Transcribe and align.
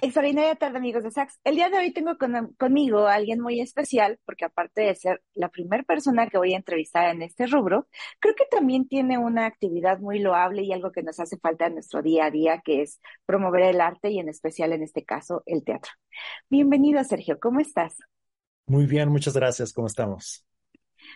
Extraordinaria 0.00 0.54
tarde, 0.56 0.78
amigos 0.78 1.04
de 1.04 1.10
Sax. 1.10 1.38
El 1.44 1.56
día 1.56 1.68
de 1.68 1.78
hoy 1.78 1.92
tengo 1.92 2.16
conmigo 2.58 3.06
a 3.06 3.14
alguien 3.14 3.40
muy 3.40 3.60
especial, 3.60 4.18
porque 4.24 4.46
aparte 4.46 4.80
de 4.80 4.94
ser 4.94 5.22
la 5.34 5.50
primera 5.50 5.82
persona 5.82 6.26
que 6.28 6.38
voy 6.38 6.54
a 6.54 6.56
entrevistar 6.56 7.14
en 7.14 7.20
este 7.20 7.46
rubro, 7.46 7.86
creo 8.18 8.34
que 8.34 8.46
también 8.50 8.88
tiene 8.88 9.18
una 9.18 9.44
actividad 9.44 9.98
muy 10.00 10.18
loable 10.18 10.62
y 10.62 10.72
algo 10.72 10.90
que 10.90 11.02
nos 11.02 11.20
hace 11.20 11.36
falta 11.36 11.66
en 11.66 11.74
nuestro 11.74 12.00
día 12.02 12.26
a 12.26 12.30
día, 12.30 12.62
que 12.64 12.80
es 12.80 13.00
promover 13.26 13.62
el 13.64 13.80
arte 13.80 14.10
y 14.10 14.18
en 14.18 14.30
especial 14.30 14.72
en 14.72 14.82
este 14.82 15.04
caso 15.04 15.42
el 15.44 15.64
teatro. 15.64 15.92
Bienvenido, 16.48 17.04
Sergio. 17.04 17.38
¿Cómo 17.38 17.60
estás? 17.60 17.96
Muy 18.66 18.86
bien, 18.86 19.10
muchas 19.10 19.34
gracias. 19.34 19.72
¿Cómo 19.72 19.86
estamos? 19.86 20.46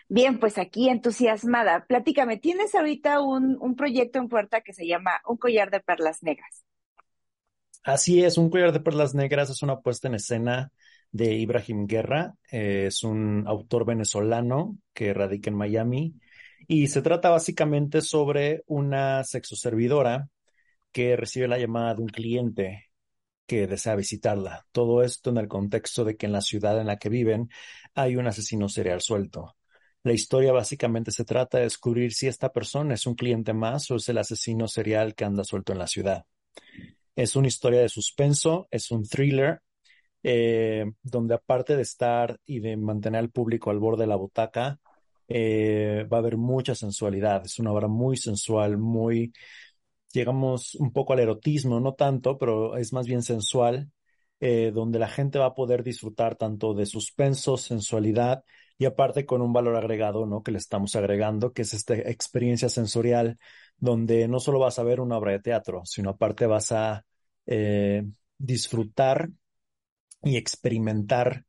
Bien, 0.09 0.39
pues 0.39 0.57
aquí 0.57 0.89
entusiasmada. 0.89 1.85
Platícame, 1.87 2.37
tienes 2.37 2.73
ahorita 2.75 3.21
un, 3.21 3.57
un 3.59 3.75
proyecto 3.75 4.19
en 4.19 4.29
puerta 4.29 4.61
que 4.61 4.73
se 4.73 4.87
llama 4.87 5.21
Un 5.27 5.37
collar 5.37 5.71
de 5.71 5.79
perlas 5.79 6.23
negras. 6.23 6.63
Así 7.83 8.23
es, 8.23 8.37
Un 8.37 8.49
collar 8.49 8.73
de 8.73 8.79
perlas 8.81 9.15
negras 9.15 9.49
es 9.49 9.63
una 9.63 9.79
puesta 9.79 10.07
en 10.07 10.15
escena 10.15 10.71
de 11.11 11.33
Ibrahim 11.35 11.87
Guerra. 11.87 12.35
Es 12.51 13.03
un 13.03 13.45
autor 13.47 13.85
venezolano 13.85 14.77
que 14.93 15.13
radica 15.13 15.49
en 15.49 15.57
Miami 15.57 16.15
y 16.67 16.87
se 16.87 17.01
trata 17.01 17.29
básicamente 17.29 18.01
sobre 18.01 18.63
una 18.67 19.23
sexoservidora 19.23 20.29
que 20.91 21.15
recibe 21.17 21.47
la 21.47 21.59
llamada 21.59 21.95
de 21.95 22.01
un 22.03 22.09
cliente 22.09 22.91
que 23.47 23.67
desea 23.67 23.95
visitarla. 23.95 24.65
Todo 24.71 25.03
esto 25.03 25.31
en 25.31 25.37
el 25.37 25.49
contexto 25.49 26.05
de 26.05 26.17
que 26.17 26.27
en 26.27 26.33
la 26.33 26.41
ciudad 26.41 26.81
en 26.81 26.87
la 26.87 26.97
que 26.99 27.09
viven 27.09 27.49
hay 27.95 28.17
un 28.17 28.27
asesino 28.27 28.69
serial 28.69 29.01
suelto. 29.01 29.56
La 30.07 30.13
historia 30.13 30.53
básicamente 30.53 31.11
se 31.11 31.25
trata 31.25 31.57
de 31.57 31.65
descubrir 31.65 32.13
si 32.13 32.27
esta 32.27 32.53
persona 32.53 32.93
es 32.93 33.05
un 33.05 33.15
cliente 33.15 33.51
más 33.51 33.91
o 33.91 33.97
es 33.97 34.07
el 34.07 34.17
asesino 34.17 34.69
serial 34.69 35.13
que 35.13 35.25
anda 35.25 35.43
suelto 35.43 35.73
en 35.73 35.79
la 35.79 35.87
ciudad. 35.87 36.23
Es 37.13 37.35
una 37.35 37.49
historia 37.49 37.81
de 37.81 37.89
suspenso, 37.89 38.69
es 38.71 38.89
un 38.89 39.05
thriller, 39.05 39.61
eh, 40.23 40.85
donde 41.03 41.33
aparte 41.33 41.75
de 41.75 41.81
estar 41.81 42.39
y 42.45 42.61
de 42.61 42.77
mantener 42.77 43.19
al 43.19 43.31
público 43.31 43.69
al 43.69 43.79
borde 43.79 44.03
de 44.03 44.07
la 44.07 44.15
butaca, 44.15 44.79
eh, 45.27 46.07
va 46.09 46.19
a 46.19 46.21
haber 46.21 46.37
mucha 46.37 46.73
sensualidad. 46.73 47.43
Es 47.43 47.59
una 47.59 47.73
obra 47.73 47.89
muy 47.89 48.15
sensual, 48.15 48.77
muy, 48.77 49.33
llegamos 50.13 50.75
un 50.75 50.93
poco 50.93 51.11
al 51.11 51.19
erotismo, 51.19 51.81
no 51.81 51.95
tanto, 51.95 52.37
pero 52.37 52.77
es 52.77 52.93
más 52.93 53.07
bien 53.07 53.23
sensual, 53.23 53.91
eh, 54.39 54.71
donde 54.73 54.99
la 54.99 55.07
gente 55.07 55.39
va 55.39 55.47
a 55.47 55.55
poder 55.55 55.83
disfrutar 55.83 56.35
tanto 56.35 56.73
de 56.73 56.85
suspenso, 56.85 57.57
sensualidad 57.57 58.43
y 58.77 58.85
aparte 58.85 59.25
con 59.25 59.41
un 59.41 59.53
valor 59.53 59.75
agregado, 59.75 60.25
¿no? 60.25 60.43
Que 60.43 60.51
le 60.51 60.59
estamos 60.59 60.95
agregando, 60.95 61.53
que 61.53 61.63
es 61.63 61.73
esta 61.73 61.95
experiencia 61.95 62.69
sensorial 62.69 63.39
donde 63.77 64.27
no 64.27 64.39
solo 64.39 64.59
vas 64.59 64.79
a 64.79 64.83
ver 64.83 64.99
una 64.99 65.17
obra 65.17 65.31
de 65.33 65.39
teatro, 65.39 65.81
sino 65.85 66.11
aparte 66.11 66.45
vas 66.45 66.71
a 66.71 67.05
eh, 67.45 68.03
disfrutar 68.37 69.29
y 70.23 70.37
experimentar 70.37 71.45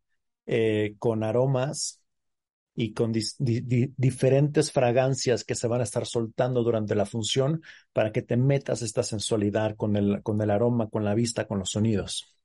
eh, 0.47 0.95
con 0.99 1.25
aromas 1.25 2.03
y 2.75 2.93
con 2.95 3.13
diferentes 3.13 4.71
fragancias 4.71 5.45
que 5.45 5.57
se 5.57 5.67
van 5.67 5.81
a 5.81 5.85
estar 5.85 6.07
soltando 6.07 6.63
durante 6.63 6.95
la 6.95 7.07
función 7.07 7.61
para 7.93 8.13
que 8.13 8.23
te 8.23 8.37
metas 8.37 8.83
esta 8.83 9.03
sensualidad 9.03 9.75
con 9.77 9.97
el, 9.97 10.23
con 10.23 10.41
el 10.41 10.51
aroma, 10.51 10.89
con 10.89 11.05
la 11.05 11.15
vista, 11.15 11.47
con 11.47 11.59
los 11.59 11.71
sonidos. 11.71 12.38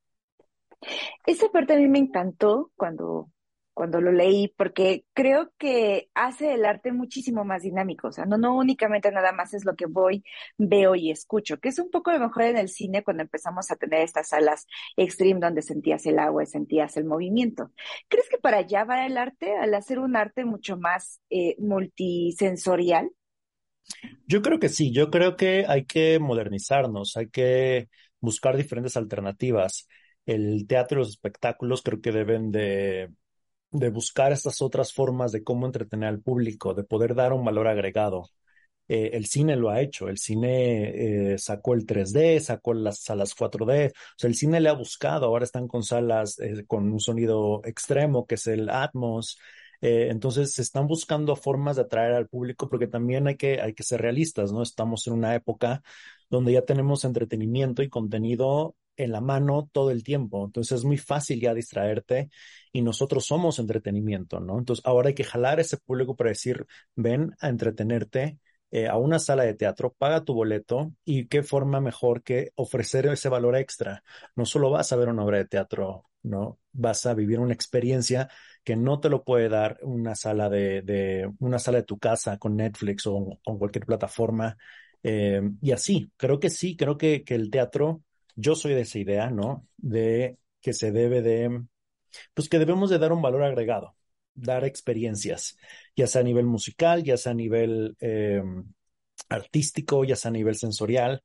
Esa 1.25 1.49
parte 1.49 1.73
a 1.73 1.77
mí 1.77 1.88
me 1.88 1.99
encantó 1.99 2.71
cuando 2.75 3.29
cuando 3.73 4.01
lo 4.01 4.11
leí, 4.11 4.53
porque 4.55 5.05
creo 5.13 5.51
que 5.57 6.09
hace 6.13 6.53
el 6.53 6.66
arte 6.66 6.91
muchísimo 6.91 7.44
más 7.44 7.63
dinámico, 7.63 8.07
o 8.07 8.11
sea, 8.11 8.25
no, 8.25 8.38
no 8.38 8.55
únicamente 8.55 9.11
nada 9.11 9.31
más 9.31 9.53
es 9.53 9.66
lo 9.66 9.75
que 9.75 9.85
voy, 9.88 10.23
veo 10.57 10.95
y 10.95 11.11
escucho, 11.11 11.57
que 11.59 11.69
es 11.69 11.79
un 11.79 11.89
poco 11.89 12.11
lo 12.11 12.19
mejor 12.19 12.44
en 12.44 12.57
el 12.57 12.69
cine 12.69 13.03
cuando 13.03 13.23
empezamos 13.23 13.71
a 13.71 13.75
tener 13.75 14.01
estas 14.01 14.29
salas 14.29 14.67
extreme 14.95 15.39
donde 15.39 15.61
sentías 15.61 16.05
el 16.05 16.19
agua 16.19 16.44
y 16.44 16.47
sentías 16.47 16.97
el 16.97 17.05
movimiento. 17.05 17.71
¿Crees 18.07 18.29
que 18.29 18.38
para 18.38 18.57
allá 18.57 18.83
va 18.83 19.05
el 19.05 19.17
arte, 19.17 19.55
al 19.57 19.73
hacer 19.73 20.00
un 20.00 20.15
arte 20.15 20.45
mucho 20.45 20.77
más 20.77 21.19
eh, 21.29 21.55
multisensorial? 21.59 23.09
Yo 24.27 24.41
creo 24.41 24.59
que 24.59 24.69
sí, 24.69 24.94
yo 24.94 25.09
creo 25.09 25.35
que 25.35 25.65
hay 25.67 25.85
que 25.85 26.19
modernizarnos, 26.19 27.17
hay 27.17 27.29
que 27.29 27.89
buscar 28.19 28.55
diferentes 28.55 28.95
alternativas. 28.95 29.88
El 30.25 30.66
teatro 30.67 31.00
y 31.00 31.01
los 31.01 31.09
espectáculos 31.09 31.81
creo 31.81 32.01
que 32.01 32.11
deben 32.11 32.51
de 32.51 33.11
de 33.73 33.89
buscar 33.89 34.31
estas 34.31 34.61
otras 34.61 34.94
formas 34.94 35.31
de 35.31 35.44
cómo 35.44 35.66
entretener 35.66 36.09
al 36.09 36.22
público, 36.22 36.73
de 36.73 36.84
poder 36.84 37.16
dar 37.16 37.34
un 37.34 37.44
valor 37.44 37.67
agregado. 37.67 38.29
Eh, 38.88 39.12
el 39.13 39.25
cine 39.25 39.56
lo 39.56 39.69
ha 39.69 39.81
hecho, 39.81 40.09
el 40.09 40.17
cine 40.17 41.33
eh, 41.33 41.38
sacó 41.39 41.73
el 41.73 41.85
3D, 41.85 42.39
sacó 42.39 42.73
las 42.73 43.00
salas 43.00 43.33
4D, 43.33 43.89
o 43.89 43.94
sea, 44.17 44.28
el 44.28 44.35
cine 44.35 44.59
le 44.62 44.69
ha 44.69 44.73
buscado, 44.73 45.25
ahora 45.25 45.45
están 45.45 45.67
con 45.67 45.83
salas 45.83 46.38
eh, 46.39 46.66
con 46.67 46.91
un 46.91 47.00
sonido 47.00 47.62
extremo 47.66 48.25
que 48.28 48.35
es 48.35 48.47
el 48.47 48.69
Atmos, 48.69 49.39
entonces 49.85 50.53
se 50.53 50.62
están 50.62 50.88
buscando 50.88 51.35
formas 51.35 51.75
de 51.75 51.81
atraer 51.81 52.13
al 52.13 52.29
público 52.29 52.69
porque 52.69 52.88
también 52.88 53.28
hay 53.28 53.35
que, 53.35 53.59
hay 53.59 53.73
que 53.73 53.83
ser 53.83 54.01
realistas, 54.01 54.53
¿no? 54.53 54.62
Estamos 54.63 55.06
en 55.07 55.13
una 55.13 55.35
época 55.35 55.83
donde 56.29 56.53
ya 56.53 56.62
tenemos 56.62 57.03
entretenimiento 57.03 57.83
y 57.83 57.89
contenido 57.89 58.78
en 58.98 59.12
la 59.12 59.22
mano 59.22 59.70
todo 59.72 59.92
el 59.92 60.04
tiempo. 60.04 60.46
Entonces 60.46 60.80
es 60.80 60.86
muy 60.86 60.98
fácil 60.98 61.40
ya 61.42 61.54
distraerte 61.54 62.30
y 62.72 62.81
nosotros 62.81 63.26
somos 63.26 63.59
entretenimiento, 63.59 64.40
¿no? 64.40 64.58
Entonces 64.59 64.86
ahora 64.86 65.09
hay 65.09 65.16
que 65.16 65.24
jalar 65.24 65.59
ese 65.59 65.78
público 65.78 66.16
para 66.16 66.30
decir, 66.30 66.66
ven 66.96 67.31
a 67.40 67.50
entretenerte 67.50 68.40
eh, 68.72 68.88
a 68.88 68.98
una 68.98 69.20
sala 69.20 69.44
de 69.44 69.54
teatro, 69.54 69.94
paga 69.98 70.24
tu 70.24 70.34
boleto 70.34 70.94
y 71.06 71.28
qué 71.28 71.44
forma 71.44 71.80
mejor 71.80 72.24
que 72.24 72.52
ofrecer 72.56 73.06
ese 73.08 73.30
valor 73.30 73.56
extra. 73.56 74.04
No 74.36 74.46
solo 74.46 74.72
vas 74.72 74.92
a 74.92 74.96
ver 74.96 75.10
una 75.10 75.24
obra 75.24 75.38
de 75.38 75.46
teatro, 75.46 76.06
¿no? 76.24 76.60
Vas 76.72 77.06
a 77.06 77.14
vivir 77.14 77.40
una 77.40 77.54
experiencia 77.54 78.30
que 78.64 78.75
no 78.75 79.00
te 79.00 79.10
lo 79.10 79.24
puede 79.24 79.50
dar 79.50 79.78
una 79.84 80.16
sala 80.16 80.50
de, 80.50 80.81
de 80.81 81.31
una 81.40 81.60
sala 81.60 81.80
de 81.80 81.84
tu 81.84 82.00
casa 82.00 82.38
con 82.38 82.56
Netflix 82.56 83.06
o 83.08 83.38
con 83.44 83.60
cualquier 83.60 83.86
plataforma. 83.86 84.58
Eh, 85.04 85.42
y 85.62 85.72
así, 85.72 86.12
creo 86.18 86.40
que 86.40 86.50
sí, 86.50 86.75
creo 86.75 86.98
que, 86.98 87.24
que 87.24 87.36
el 87.36 87.52
teatro 87.52 88.02
yo 88.35 88.55
soy 88.55 88.73
de 88.73 88.81
esa 88.81 88.99
idea, 88.99 89.29
¿no? 89.29 89.67
De 89.77 90.38
que 90.61 90.73
se 90.73 90.91
debe 90.91 91.21
de, 91.21 91.63
pues 92.33 92.49
que 92.49 92.59
debemos 92.59 92.89
de 92.89 92.99
dar 92.99 93.11
un 93.11 93.21
valor 93.21 93.44
agregado, 93.44 93.95
dar 94.33 94.66
experiencias, 94.66 95.57
ya 95.95 96.07
sea 96.07 96.21
a 96.21 96.23
nivel 96.23 96.45
musical, 96.45 97.03
ya 97.03 97.17
sea 97.17 97.33
a 97.33 97.35
nivel 97.35 97.95
eh, 97.99 98.44
artístico, 99.29 100.03
ya 100.03 100.16
sea 100.16 100.29
a 100.29 100.33
nivel 100.33 100.55
sensorial, 100.55 101.23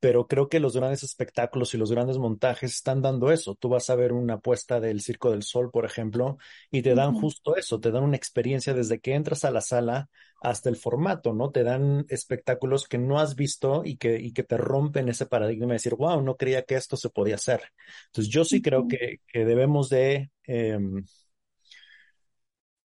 pero 0.00 0.26
creo 0.26 0.48
que 0.50 0.60
los 0.60 0.76
grandes 0.76 1.02
espectáculos 1.02 1.72
y 1.74 1.78
los 1.78 1.90
grandes 1.90 2.18
montajes 2.18 2.74
están 2.74 3.00
dando 3.00 3.32
eso. 3.32 3.54
Tú 3.54 3.70
vas 3.70 3.88
a 3.88 3.94
ver 3.94 4.12
una 4.12 4.38
puesta 4.38 4.78
del 4.80 5.00
Circo 5.00 5.30
del 5.30 5.42
Sol, 5.42 5.70
por 5.70 5.86
ejemplo, 5.86 6.36
y 6.70 6.82
te 6.82 6.94
dan 6.94 7.14
justo 7.14 7.56
eso, 7.56 7.80
te 7.80 7.90
dan 7.90 8.04
una 8.04 8.16
experiencia 8.16 8.74
desde 8.74 9.00
que 9.00 9.14
entras 9.14 9.44
a 9.46 9.50
la 9.50 9.62
sala 9.62 10.10
hasta 10.44 10.68
el 10.68 10.76
formato, 10.76 11.32
¿no? 11.32 11.50
Te 11.50 11.62
dan 11.64 12.06
espectáculos 12.08 12.86
que 12.88 12.98
no 12.98 13.18
has 13.18 13.34
visto 13.34 13.82
y 13.84 13.96
que, 13.96 14.20
y 14.20 14.32
que 14.32 14.42
te 14.44 14.56
rompen 14.56 15.08
ese 15.08 15.26
paradigma 15.26 15.68
de 15.68 15.72
decir, 15.74 15.94
wow, 15.94 16.20
no 16.22 16.36
creía 16.36 16.62
que 16.64 16.76
esto 16.76 16.96
se 16.96 17.10
podía 17.10 17.36
hacer. 17.36 17.62
Entonces 18.06 18.32
yo 18.32 18.44
sí 18.44 18.62
creo 18.62 18.86
que, 18.88 19.20
que 19.26 19.44
debemos 19.44 19.88
de... 19.88 20.30
Em, 20.44 21.04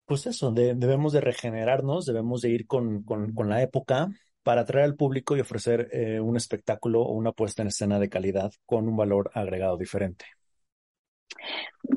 pues 0.06 0.26
eso, 0.26 0.52
debemos 0.52 1.12
de 1.14 1.22
regenerarnos, 1.22 2.06
debemos 2.06 2.42
de 2.42 2.50
ir 2.50 2.66
con, 2.68 3.04
con, 3.04 3.34
con 3.34 3.50
la 3.50 3.62
época, 3.62 4.10
para 4.48 4.62
atraer 4.62 4.86
al 4.86 4.96
público 4.96 5.36
y 5.36 5.42
ofrecer 5.42 5.90
eh, 5.92 6.22
un 6.22 6.38
espectáculo 6.38 7.02
o 7.02 7.12
una 7.12 7.34
puesta 7.34 7.64
en 7.64 7.68
escena 7.68 8.00
de 8.00 8.08
calidad 8.08 8.54
con 8.66 8.88
un 8.88 8.96
valor 8.96 9.30
agregado 9.34 9.76
diferente. 9.76 10.37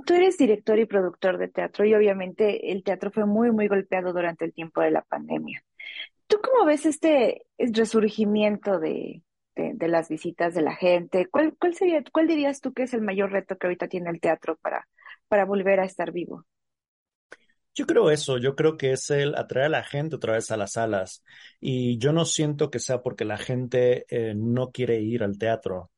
Tú 0.07 0.15
eres 0.15 0.39
director 0.39 0.79
y 0.79 0.87
productor 0.87 1.39
de 1.39 1.49
teatro 1.49 1.85
y 1.85 1.95
obviamente 1.95 2.73
el 2.73 2.83
teatro 2.83 3.11
fue 3.11 3.27
muy, 3.27 3.51
muy 3.51 3.69
golpeado 3.69 4.13
durante 4.13 4.45
el 4.45 4.53
tiempo 4.53 4.81
de 4.81 4.91
la 4.91 5.03
pandemia. 5.03 5.65
¿Tú 6.27 6.39
cómo 6.43 6.65
ves 6.65 6.87
este 6.87 7.47
resurgimiento 7.59 8.79
de, 8.79 9.23
las 9.57 10.09
visitas 10.09 10.55
de 10.55 10.63
la 10.63 10.77
gente? 10.77 11.27
¿Cuál, 11.29 11.57
¿Cuál 11.59 11.75
sería, 11.75 12.03
cuál 12.13 12.29
dirías 12.29 12.61
tú 12.61 12.73
que 12.73 12.85
es 12.85 12.95
el 12.95 13.03
mayor 13.03 13.33
reto 13.33 13.57
que 13.57 13.67
ahorita 13.67 13.89
tiene 13.89 14.11
el 14.11 14.21
teatro 14.21 14.57
para, 14.63 14.87
para 15.29 15.45
volver 15.45 15.81
a 15.81 15.85
estar 15.85 16.13
vivo? 16.13 16.45
Yo 17.75 17.87
creo 17.87 18.11
eso, 18.11 18.39
yo 18.39 18.57
creo 18.57 18.77
que 18.77 18.93
es 18.93 19.11
el 19.11 19.35
atraer 19.37 19.67
a 19.67 19.71
la 19.71 19.85
gente 19.85 20.17
otra 20.17 20.35
vez 20.35 20.51
a 20.51 20.57
las 20.57 20.73
salas. 20.73 21.25
Y 21.61 21.99
yo 21.99 22.13
no 22.13 22.25
siento 22.25 22.71
que 22.71 22.81
sea 22.81 23.01
porque 23.03 23.25
la 23.25 23.39
gente 23.39 24.07
eh, 24.09 24.35
no 24.37 24.71
quiere 24.71 25.01
ir 25.01 25.23
al 25.23 25.39
teatro. 25.39 25.91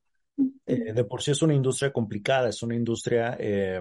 Eh, 0.66 0.92
de 0.92 1.04
por 1.04 1.22
sí 1.22 1.30
es 1.30 1.42
una 1.42 1.54
industria 1.54 1.92
complicada, 1.92 2.48
es 2.48 2.62
una 2.62 2.74
industria 2.74 3.36
eh, 3.38 3.80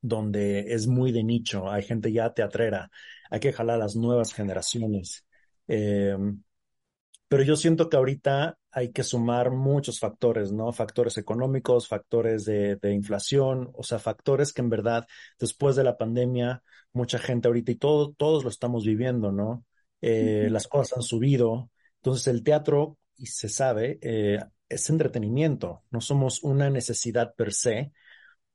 donde 0.00 0.72
es 0.72 0.86
muy 0.86 1.12
de 1.12 1.22
nicho, 1.22 1.70
hay 1.70 1.82
gente 1.82 2.12
ya 2.12 2.32
teatrera, 2.32 2.90
hay 3.30 3.40
que 3.40 3.52
jalar 3.52 3.76
a 3.76 3.84
las 3.84 3.96
nuevas 3.96 4.32
generaciones. 4.32 5.24
pero 5.66 7.44
yo 7.44 7.56
siento 7.56 7.88
que 7.88 7.96
ahorita 7.96 8.58
hay 8.72 8.90
que 8.90 9.04
sumar 9.04 9.50
muchos 9.50 10.00
factores, 10.00 10.50
¿no? 10.50 10.72
Factores 10.72 11.18
económicos, 11.18 11.86
factores 11.86 12.46
de, 12.46 12.78
inflación, 12.84 13.70
o 13.74 13.82
sea, 13.82 13.98
factores 13.98 14.52
que 14.52 14.62
en 14.62 14.70
verdad 14.70 15.06
después 15.38 15.76
de 15.76 15.84
la 15.84 15.98
pandemia, 15.98 16.62
mucha 16.94 17.18
gente 17.18 17.48
ahorita 17.48 17.72
y 17.72 17.76
todo, 17.76 18.12
todos 18.14 18.44
lo 18.44 18.50
estamos 18.50 18.86
viviendo, 18.86 19.30
¿no? 19.30 19.64
Eh, 20.00 20.48
las 20.50 20.68
cosas 20.68 20.96
han 20.96 21.02
subido. 21.02 21.70
Entonces 21.96 22.28
el 22.28 22.42
teatro, 22.42 22.98
y 23.14 23.26
se 23.26 23.50
sabe, 23.50 23.98
eh, 24.00 24.38
es 24.74 24.90
entretenimiento, 24.90 25.82
no 25.90 26.00
somos 26.00 26.42
una 26.42 26.70
necesidad 26.70 27.34
per 27.34 27.52
se, 27.52 27.92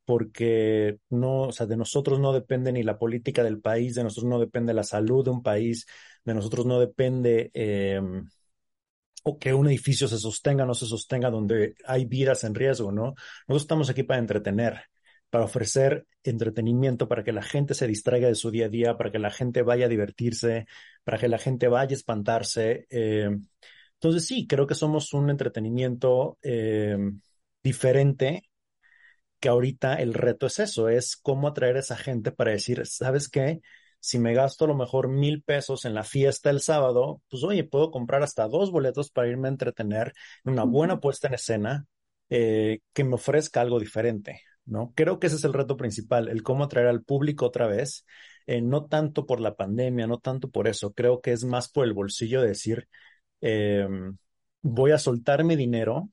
porque 0.06 1.00
no, 1.10 1.44
o 1.44 1.52
sea, 1.52 1.66
de 1.66 1.78
nosotros 1.78 2.19
no 2.19 2.34
depende 2.34 2.72
ni 2.72 2.84
la 2.84 2.98
política 2.98 3.44
del 3.44 3.60
país, 3.62 3.96
de 3.96 4.04
nosotros 4.04 4.30
no 4.30 4.40
depende 4.40 4.74
la 4.74 4.84
salud 4.84 5.25
de 5.25 5.31
un 5.31 5.44
país, 5.44 5.86
de 6.24 6.34
nosotros 6.34 6.66
no 6.66 6.80
depende 6.80 7.52
eh, 7.54 8.02
o 9.24 9.38
que 9.38 9.54
un 9.54 9.68
edificio 9.68 10.08
se 10.08 10.18
sostenga, 10.18 10.66
no 10.66 10.74
se 10.74 10.86
sostenga, 10.86 11.30
donde 11.30 11.75
hay 11.86 12.06
vidas 12.06 12.44
en 12.46 12.56
riesgo, 12.56 12.92
¿no? 12.92 13.16
Nosotros 13.48 13.63
estamos 13.63 13.90
aquí 13.90 14.04
para 14.04 14.20
entretener, 14.20 14.84
para 15.30 15.44
ofrecer 15.44 16.08
entretenimiento, 16.24 17.10
para 17.10 17.24
que 17.24 17.34
la 17.34 17.44
gente 17.44 17.74
se 17.74 17.88
distraiga 17.88 18.30
de 18.30 18.36
su 18.36 18.52
día 18.52 18.68
a 18.68 18.70
día, 18.70 18.98
para 18.98 19.12
que 19.12 19.20
la 19.20 19.30
gente 19.30 19.62
vaya 19.62 19.88
a 19.88 19.90
divertirse, 19.90 20.68
para 21.04 21.18
que 21.18 21.28
la 21.28 21.38
gente 21.38 21.68
vaya 21.68 21.92
a 21.92 21.98
espantarse. 21.98 22.88
Eh, 22.90 23.30
entonces 24.00 24.26
sí, 24.26 24.48
creo 24.48 24.68
que 24.68 24.76
somos 24.76 25.14
un 25.14 25.30
entretenimiento 25.30 26.38
eh, 26.42 26.98
diferente, 27.64 28.44
que 29.40 29.50
ahorita 29.50 29.96
el 29.96 30.14
reto 30.14 30.48
es 30.48 30.60
eso, 30.60 30.90
es 30.90 31.16
cómo 31.18 31.48
atraer 31.48 31.78
a 31.78 31.80
esa 31.82 31.98
gente 31.98 32.32
para 32.32 32.52
decir, 32.52 32.86
¿sabes 32.88 33.30
qué? 33.30 33.62
si 34.00 34.20
me 34.20 34.34
gasto 34.34 34.66
a 34.66 34.68
lo 34.68 34.76
mejor 34.76 35.10
mil 35.10 35.44
pesos 35.44 35.86
en 35.86 35.94
la 35.94 36.04
fiesta 36.04 36.50
el 36.50 36.62
sábado, 36.62 37.22
pues 37.30 37.44
oye, 37.44 37.64
puedo 37.64 37.92
comprar 37.92 38.24
hasta 38.24 38.48
dos 38.48 38.72
boletos 38.72 39.12
para 39.12 39.28
irme 39.28 39.48
a 39.48 39.52
entretener 39.52 40.14
en 40.46 40.54
una 40.54 40.64
buena 40.64 41.00
puesta 41.00 41.28
en 41.28 41.34
escena 41.34 41.86
eh, 42.30 42.80
que 42.94 43.04
me 43.04 43.16
ofrezca 43.16 43.62
algo 43.62 43.80
diferente, 43.80 44.42
¿no? 44.66 44.94
Creo 44.96 45.20
que 45.20 45.28
ese 45.28 45.38
es 45.38 45.44
el 45.44 45.54
reto 45.54 45.78
principal, 45.78 46.30
el 46.30 46.44
cómo 46.44 46.64
atraer 46.64 46.88
al 46.88 47.04
público 47.04 47.46
otra 47.46 47.68
vez, 47.68 48.06
eh, 48.46 48.62
no 48.62 48.86
tanto 48.86 49.26
por 49.26 49.40
la 49.42 49.56
pandemia, 49.56 50.08
no 50.08 50.20
tanto 50.20 50.50
por 50.50 50.68
eso, 50.68 50.94
creo 50.94 51.22
que 51.22 51.32
es 51.32 51.44
más 51.44 51.70
por 51.70 51.86
el 51.86 51.94
bolsillo 51.94 52.42
de 52.42 52.50
decir, 52.50 52.88
em, 53.42 54.18
voy 54.62 54.92
a 54.92 54.98
soltar 54.98 55.44
mi 55.44 55.56
dinero 55.56 56.10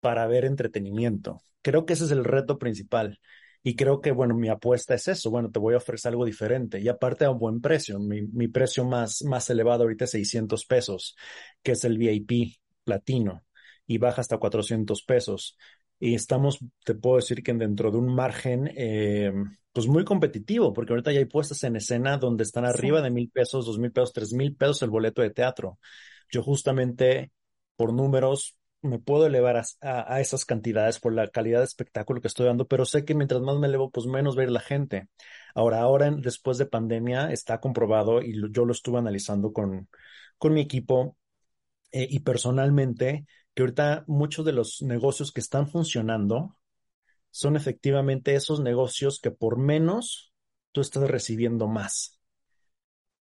para 0.00 0.26
ver 0.26 0.44
entretenimiento. 0.44 1.42
Creo 1.62 1.86
que 1.86 1.94
ese 1.94 2.04
es 2.04 2.10
el 2.10 2.24
reto 2.24 2.58
principal. 2.58 3.18
Y 3.62 3.76
creo 3.76 4.00
que, 4.00 4.10
bueno, 4.12 4.34
mi 4.34 4.48
apuesta 4.48 4.94
es 4.94 5.08
eso. 5.08 5.30
Bueno, 5.30 5.50
te 5.50 5.58
voy 5.58 5.74
a 5.74 5.78
ofrecer 5.78 6.10
algo 6.10 6.24
diferente 6.24 6.80
y 6.80 6.88
aparte 6.88 7.26
a 7.26 7.30
un 7.30 7.38
buen 7.38 7.60
precio. 7.60 7.98
Mi, 7.98 8.22
mi 8.22 8.48
precio 8.48 8.84
más, 8.84 9.22
más 9.24 9.50
elevado 9.50 9.82
ahorita 9.82 10.04
es 10.06 10.12
600 10.12 10.64
pesos, 10.64 11.16
que 11.62 11.72
es 11.72 11.84
el 11.84 11.98
VIP 11.98 12.58
platino 12.84 13.44
y 13.86 13.98
baja 13.98 14.22
hasta 14.22 14.38
400 14.38 15.02
pesos. 15.02 15.58
Y 15.98 16.14
estamos, 16.14 16.58
te 16.84 16.94
puedo 16.94 17.16
decir 17.16 17.42
que 17.42 17.52
dentro 17.52 17.90
de 17.90 17.98
un 17.98 18.14
margen, 18.14 18.72
eh, 18.74 19.32
pues 19.72 19.86
muy 19.86 20.04
competitivo, 20.04 20.72
porque 20.72 20.92
ahorita 20.92 21.12
ya 21.12 21.18
hay 21.18 21.26
puestas 21.26 21.62
en 21.64 21.76
escena 21.76 22.16
donde 22.16 22.44
están 22.44 22.64
arriba 22.64 23.02
de 23.02 23.10
mil 23.10 23.30
pesos, 23.30 23.66
dos 23.66 23.78
mil 23.78 23.92
pesos, 23.92 24.12
tres 24.12 24.32
mil 24.32 24.56
pesos 24.56 24.82
el 24.82 24.90
boleto 24.90 25.20
de 25.20 25.30
teatro. 25.30 25.78
Yo 26.30 26.42
justamente 26.42 27.32
por 27.76 27.92
números 27.92 28.56
me 28.82 28.98
puedo 28.98 29.26
elevar 29.26 29.62
a, 29.82 30.20
esas 30.20 30.44
cantidades 30.44 31.00
por 31.00 31.12
la 31.12 31.28
calidad 31.28 31.58
de 31.58 31.64
espectáculo 31.64 32.20
que 32.20 32.28
estoy 32.28 32.46
dando, 32.46 32.66
pero 32.66 32.86
sé 32.86 33.04
que 33.04 33.14
mientras 33.14 33.42
más 33.42 33.58
me 33.58 33.66
elevo, 33.66 33.90
pues 33.90 34.06
menos 34.06 34.36
va 34.36 34.42
a 34.42 34.44
ir 34.44 34.50
la 34.50 34.60
gente. 34.60 35.08
Ahora, 35.54 35.80
ahora 35.80 36.10
después 36.10 36.56
de 36.58 36.66
pandemia 36.66 37.30
está 37.30 37.60
comprobado 37.60 38.22
y 38.22 38.40
yo 38.52 38.64
lo 38.64 38.72
estuve 38.72 38.98
analizando 38.98 39.52
con, 39.52 39.88
con 40.38 40.54
mi 40.54 40.62
equipo 40.62 41.16
eh, 41.92 42.06
y 42.08 42.20
personalmente, 42.20 43.26
que 43.54 43.62
ahorita 43.62 44.04
muchos 44.06 44.44
de 44.44 44.52
los 44.52 44.80
negocios 44.82 45.32
que 45.32 45.40
están 45.40 45.68
funcionando 45.68 46.56
son 47.30 47.56
efectivamente 47.56 48.34
esos 48.34 48.60
negocios 48.60 49.20
que 49.20 49.30
por 49.30 49.58
menos 49.58 50.32
tú 50.72 50.80
estás 50.80 51.08
recibiendo 51.08 51.68
más. 51.68 52.19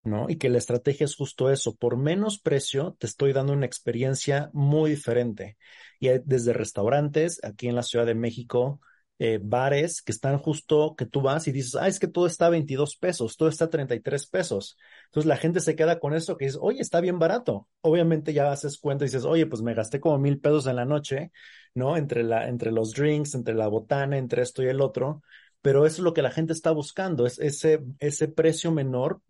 ¿No? 0.05 0.27
Y 0.29 0.37
que 0.37 0.49
la 0.49 0.59
estrategia 0.59 1.05
es 1.05 1.15
justo 1.15 1.49
eso, 1.51 1.75
por 1.75 1.97
menos 1.97 2.39
precio 2.39 2.95
te 2.99 3.07
estoy 3.07 3.33
dando 3.33 3.53
una 3.53 3.65
experiencia 3.65 4.49
muy 4.53 4.91
diferente. 4.91 5.57
Y 5.99 6.09
hay 6.09 6.19
desde 6.25 6.53
restaurantes, 6.53 7.39
aquí 7.43 7.67
en 7.67 7.75
la 7.75 7.83
Ciudad 7.83 8.05
de 8.05 8.15
México, 8.15 8.79
eh, 9.17 9.39
bares 9.41 10.01
que 10.01 10.11
están 10.11 10.37
justo, 10.37 10.95
que 10.97 11.05
tú 11.05 11.21
vas 11.21 11.47
y 11.47 11.51
dices, 11.53 11.75
ah, 11.75 11.87
es 11.87 11.99
que 11.99 12.07
todo 12.07 12.27
está 12.27 12.47
a 12.47 12.49
22 12.49 12.97
pesos, 12.97 13.37
todo 13.37 13.49
está 13.49 13.65
a 13.65 13.69
33 13.69 14.27
pesos. 14.27 14.77
Entonces 15.05 15.27
la 15.27 15.37
gente 15.37 15.61
se 15.61 15.75
queda 15.75 15.99
con 15.99 16.13
eso 16.13 16.37
que 16.37 16.45
dice, 16.45 16.57
oye, 16.61 16.81
está 16.81 16.99
bien 17.01 17.17
barato. 17.17 17.67
Obviamente 17.81 18.33
ya 18.33 18.51
haces 18.51 18.77
cuenta 18.77 19.05
y 19.05 19.07
dices, 19.07 19.25
oye, 19.25 19.45
pues 19.47 19.61
me 19.61 19.73
gasté 19.73 19.99
como 19.99 20.19
mil 20.19 20.39
pesos 20.39 20.67
en 20.67 20.75
la 20.75 20.85
noche, 20.85 21.31
¿no? 21.73 21.97
Entre, 21.97 22.23
la, 22.23 22.47
entre 22.47 22.71
los 22.71 22.91
drinks, 22.93 23.35
entre 23.35 23.53
la 23.55 23.67
botana, 23.67 24.17
entre 24.17 24.41
esto 24.41 24.61
y 24.63 24.67
el 24.67 24.81
otro. 24.81 25.21
Pero 25.61 25.85
eso 25.85 25.97
es 25.97 26.03
lo 26.03 26.13
que 26.13 26.21
la 26.21 26.31
gente 26.31 26.53
está 26.53 26.71
buscando, 26.71 27.25
es 27.25 27.39
ese, 27.39 27.81
ese 27.99 28.27
precio 28.27 28.71
menor 28.71 29.21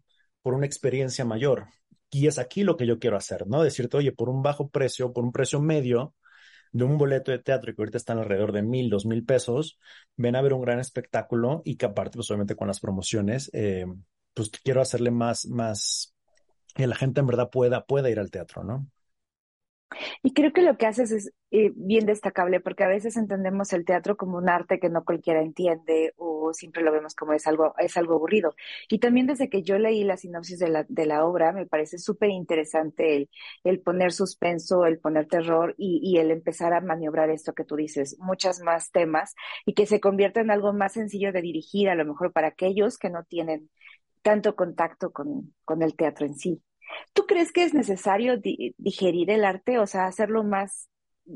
por 0.46 0.54
una 0.54 0.68
experiencia 0.68 1.26
mayor. 1.26 1.70
Y 2.12 2.28
es 2.28 2.38
aquí 2.38 2.64
lo 2.64 2.78
que 2.78 2.86
yo 2.86 3.00
quiero 3.00 3.18
hacer, 3.18 3.48
¿no? 3.48 3.64
Decirte, 3.64 3.98
oye, 3.98 4.12
por 4.12 4.30
un 4.30 4.44
bajo 4.44 4.70
precio, 4.70 5.12
por 5.12 5.24
un 5.24 5.32
precio 5.32 5.60
medio 5.60 6.14
de 6.72 6.84
un 6.84 7.00
boleto 7.00 7.32
de 7.32 7.40
teatro 7.40 7.74
que 7.74 7.82
ahorita 7.82 7.98
están 7.98 8.20
alrededor 8.20 8.52
de 8.52 8.62
mil, 8.62 8.92
dos 8.92 9.08
mil 9.08 9.26
pesos, 9.26 9.80
ven 10.16 10.36
a 10.36 10.44
ver 10.44 10.54
un 10.54 10.62
gran 10.62 10.78
espectáculo 10.80 11.64
y 11.66 11.78
que 11.78 11.88
aparte, 11.88 12.18
pues 12.18 12.30
obviamente 12.30 12.56
con 12.56 12.68
las 12.68 12.80
promociones, 12.80 13.50
eh, 13.54 13.88
pues 14.36 14.52
quiero 14.64 14.82
hacerle 14.82 15.10
más, 15.10 15.48
más, 15.48 16.14
que 16.76 16.86
la 16.86 16.96
gente 16.96 17.22
en 17.22 17.26
verdad 17.26 17.50
pueda, 17.50 17.88
pueda 17.88 18.12
ir 18.12 18.20
al 18.20 18.30
teatro, 18.30 18.64
¿no? 18.64 18.88
Y 20.24 20.34
creo 20.34 20.52
que 20.54 20.62
lo 20.62 20.78
que 20.78 20.88
haces 20.88 21.12
es 21.12 21.32
eh, 21.52 21.72
bien 21.76 22.06
destacable 22.06 22.60
porque 22.60 22.84
a 22.84 22.88
veces 22.88 23.18
entendemos 23.18 23.72
el 23.74 23.86
teatro 23.86 24.18
como 24.18 24.38
un 24.38 24.50
arte 24.50 24.80
que 24.80 24.90
no 24.90 25.04
cualquiera 25.06 25.42
entiende 25.42 26.14
o 26.18 26.54
siempre 26.54 26.84
lo 26.84 26.92
vemos 26.92 27.16
como 27.16 27.34
es 27.34 27.48
algo, 27.48 27.74
es 27.78 27.96
algo 27.98 28.16
aburrido. 28.16 28.56
Y 28.90 29.00
también 29.00 29.28
desde 29.28 29.50
que 29.50 29.64
yo 29.64 29.78
leí 29.80 30.04
la 30.04 30.18
sinopsis 30.18 30.60
de 30.60 30.70
la, 30.70 30.86
de 30.90 31.06
la 31.06 31.26
obra, 31.26 31.54
me 31.54 31.66
parece 31.66 31.98
súper 31.98 32.30
interesante 32.30 33.16
el, 33.16 33.30
el, 33.64 33.80
poner 33.82 34.12
suspenso, 34.12 34.86
el 34.86 35.00
poner 35.00 35.28
terror 35.28 35.76
y, 35.78 36.00
y, 36.04 36.18
el 36.20 36.32
empezar 36.32 36.74
a 36.74 36.82
maniobrar 36.82 37.30
esto 37.30 37.54
que 37.54 37.64
tú 37.64 37.76
dices, 37.76 38.18
muchas 38.20 38.62
más 38.62 38.92
temas 38.92 39.36
y 39.66 39.74
que 39.74 39.86
se 39.86 40.00
convierta 40.00 40.42
en 40.42 40.52
algo 40.52 40.74
más 40.74 40.94
sencillo 40.94 41.32
de 41.32 41.42
dirigir, 41.42 41.90
a 41.90 41.96
lo 41.96 42.06
mejor 42.06 42.32
para 42.34 42.48
aquellos 42.50 42.98
que 42.98 43.10
no 43.10 43.24
tienen 43.24 43.70
tanto 44.22 44.56
contacto 44.56 45.12
con, 45.12 45.54
con 45.64 45.82
el 45.84 45.96
teatro 45.96 46.26
en 46.26 46.36
sí. 46.36 46.62
¿Tú 47.14 47.26
crees 47.26 47.52
que 47.52 47.64
es 47.64 47.74
necesario 47.74 48.38
digerir 48.78 49.30
el 49.32 49.46
arte, 49.46 49.80
o 49.80 49.88
sea, 49.88 50.06
hacerlo 50.06 50.44
más? 50.44 50.90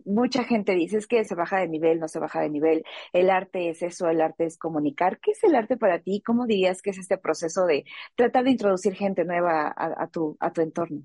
Mucha 0.06 0.44
gente 0.44 0.76
dice 0.76 0.98
es 0.98 1.08
que 1.08 1.24
se 1.26 1.36
baja 1.36 1.60
de 1.60 1.68
nivel, 1.68 2.00
no 2.00 2.08
se 2.08 2.20
baja 2.20 2.42
de 2.42 2.50
nivel. 2.50 2.84
El 3.12 3.30
arte 3.30 3.70
es 3.70 3.82
eso, 3.82 4.08
el 4.08 4.22
arte 4.22 4.46
es 4.46 4.58
comunicar. 4.58 5.20
¿Qué 5.20 5.32
es 5.32 5.44
el 5.44 5.56
arte 5.56 5.78
para 5.78 6.00
ti? 6.00 6.22
¿Cómo 6.24 6.46
dirías 6.46 6.82
que 6.82 6.92
es 6.92 7.00
este 7.00 7.18
proceso 7.18 7.66
de 7.66 7.86
tratar 8.16 8.44
de 8.44 8.52
introducir 8.52 8.94
gente 8.94 9.26
nueva 9.26 9.74
a, 9.76 10.08
tu, 10.08 10.38
a 10.40 10.54
tu 10.54 10.62
entorno? 10.62 11.04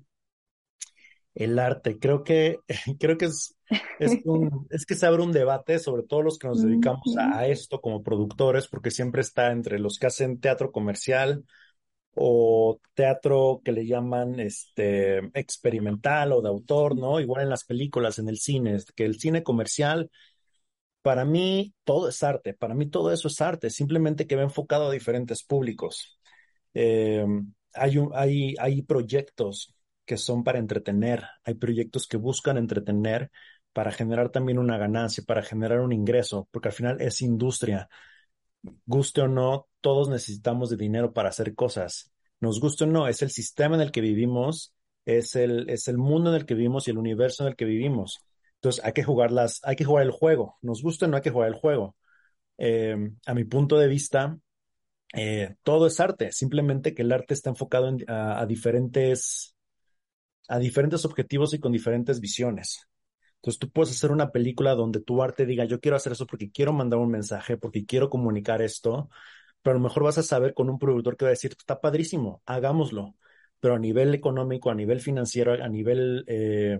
El 1.33 1.59
arte, 1.59 1.99
creo 1.99 2.23
que, 2.23 2.59
creo 2.99 3.17
que 3.17 3.25
es, 3.25 3.55
es, 3.99 4.17
un, 4.25 4.67
es 4.69 4.85
que 4.85 4.95
se 4.95 5.05
abre 5.05 5.23
un 5.23 5.33
debate, 5.33 5.79
sobre 5.79 6.03
todo 6.03 6.21
los 6.21 6.37
que 6.37 6.47
nos 6.47 6.61
dedicamos 6.63 7.15
a 7.17 7.47
esto 7.47 7.81
como 7.81 8.03
productores, 8.03 8.67
porque 8.67 8.91
siempre 8.91 9.21
está 9.21 9.51
entre 9.51 9.79
los 9.79 9.99
que 9.99 10.07
hacen 10.07 10.39
teatro 10.39 10.71
comercial, 10.71 11.43
o 12.15 12.79
teatro 12.93 13.61
que 13.63 13.71
le 13.71 13.85
llaman 13.85 14.39
este 14.39 15.17
experimental 15.37 16.31
o 16.33 16.41
de 16.41 16.49
autor, 16.49 16.97
¿no? 16.97 17.19
Igual 17.19 17.43
en 17.43 17.49
las 17.49 17.65
películas, 17.65 18.19
en 18.19 18.29
el 18.29 18.37
cine, 18.37 18.77
que 18.95 19.05
el 19.05 19.19
cine 19.19 19.43
comercial, 19.43 20.09
para 21.01 21.25
mí 21.25 21.73
todo 21.83 22.09
es 22.09 22.23
arte, 22.23 22.53
para 22.53 22.73
mí 22.73 22.87
todo 22.89 23.11
eso 23.11 23.27
es 23.27 23.41
arte, 23.41 23.69
simplemente 23.69 24.27
que 24.27 24.35
va 24.35 24.43
enfocado 24.43 24.89
a 24.89 24.91
diferentes 24.93 25.43
públicos. 25.43 26.19
Eh, 26.73 27.25
hay, 27.73 27.97
hay, 28.13 28.55
hay 28.59 28.81
proyectos 28.81 29.73
que 30.05 30.17
son 30.17 30.43
para 30.43 30.59
entretener, 30.59 31.23
hay 31.43 31.55
proyectos 31.55 32.07
que 32.07 32.17
buscan 32.17 32.57
entretener 32.57 33.31
para 33.73 33.91
generar 33.91 34.29
también 34.29 34.57
una 34.57 34.77
ganancia, 34.77 35.23
para 35.27 35.43
generar 35.43 35.81
un 35.81 35.91
ingreso, 35.91 36.47
porque 36.51 36.69
al 36.69 36.73
final 36.73 37.01
es 37.01 37.21
industria 37.21 37.89
guste 38.85 39.21
o 39.21 39.27
no, 39.27 39.67
todos 39.81 40.09
necesitamos 40.09 40.69
de 40.69 40.77
dinero 40.77 41.13
para 41.13 41.29
hacer 41.29 41.55
cosas. 41.55 42.11
Nos 42.39 42.59
guste 42.59 42.83
o 42.85 42.87
no, 42.87 43.07
es 43.07 43.21
el 43.21 43.31
sistema 43.31 43.75
en 43.75 43.81
el 43.81 43.91
que 43.91 44.01
vivimos, 44.01 44.73
es 45.05 45.35
el, 45.35 45.69
es 45.69 45.87
el 45.87 45.97
mundo 45.97 46.31
en 46.31 46.37
el 46.37 46.45
que 46.45 46.55
vivimos 46.55 46.87
y 46.87 46.91
el 46.91 46.97
universo 46.97 47.43
en 47.43 47.49
el 47.49 47.55
que 47.55 47.65
vivimos. 47.65 48.19
Entonces 48.55 48.83
hay 48.83 48.93
que 48.93 49.03
jugar 49.03 49.31
las, 49.31 49.61
hay 49.63 49.75
que 49.75 49.85
jugar 49.85 50.05
el 50.05 50.11
juego. 50.11 50.57
Nos 50.61 50.81
guste 50.81 51.05
o 51.05 51.07
no 51.07 51.17
hay 51.17 51.21
que 51.21 51.29
jugar 51.29 51.49
el 51.49 51.55
juego. 51.55 51.95
Em, 52.57 53.17
a 53.25 53.33
mi 53.33 53.43
punto 53.43 53.77
de 53.77 53.87
vista, 53.87 54.37
eh, 55.13 55.55
todo 55.63 55.87
es 55.87 55.99
arte, 55.99 56.31
simplemente 56.31 56.93
que 56.93 57.03
el 57.03 57.11
arte 57.11 57.33
está 57.33 57.49
enfocado 57.49 57.95
a, 58.07 58.45
diferentes, 58.45 59.55
a 60.47 60.59
diferentes 60.59 61.05
objetivos 61.05 61.53
y 61.53 61.59
con 61.59 61.71
diferentes 61.71 62.19
visiones. 62.19 62.87
Entonces 63.45 63.59
tú 63.59 63.69
puedes 63.69 63.91
hacer 63.91 64.11
una 64.11 64.31
película 64.31 64.73
donde 64.73 65.01
tu 65.01 65.21
arte 65.21 65.45
diga, 65.45 65.65
yo 65.65 65.79
quiero 65.79 65.97
hacer 65.97 66.13
eso 66.13 66.25
porque 66.25 66.49
quiero 66.51 66.73
mandar 66.73 66.99
un 66.99 67.11
mensaje, 67.11 67.57
porque 67.57 67.85
quiero 67.85 68.09
comunicar 68.09 68.63
esto, 68.63 69.09
pero 69.61 69.75
a 69.75 69.79
lo 69.79 69.83
mejor 69.83 70.03
vas 70.03 70.17
a 70.17 70.23
saber 70.23 70.55
con 70.55 70.67
un 70.69 70.79
productor 70.79 71.15
que 71.15 71.25
va 71.25 71.29
a 71.29 71.31
decir, 71.33 71.51
está 71.57 71.79
padrísimo, 71.79 72.41
hagámoslo, 72.47 73.15
pero 73.59 73.75
a 73.75 73.79
nivel 73.79 74.15
económico, 74.15 74.71
a 74.71 74.75
nivel 74.75 74.99
financiero, 74.99 75.53
a 75.63 75.69
nivel 75.69 76.23
eh, 76.27 76.79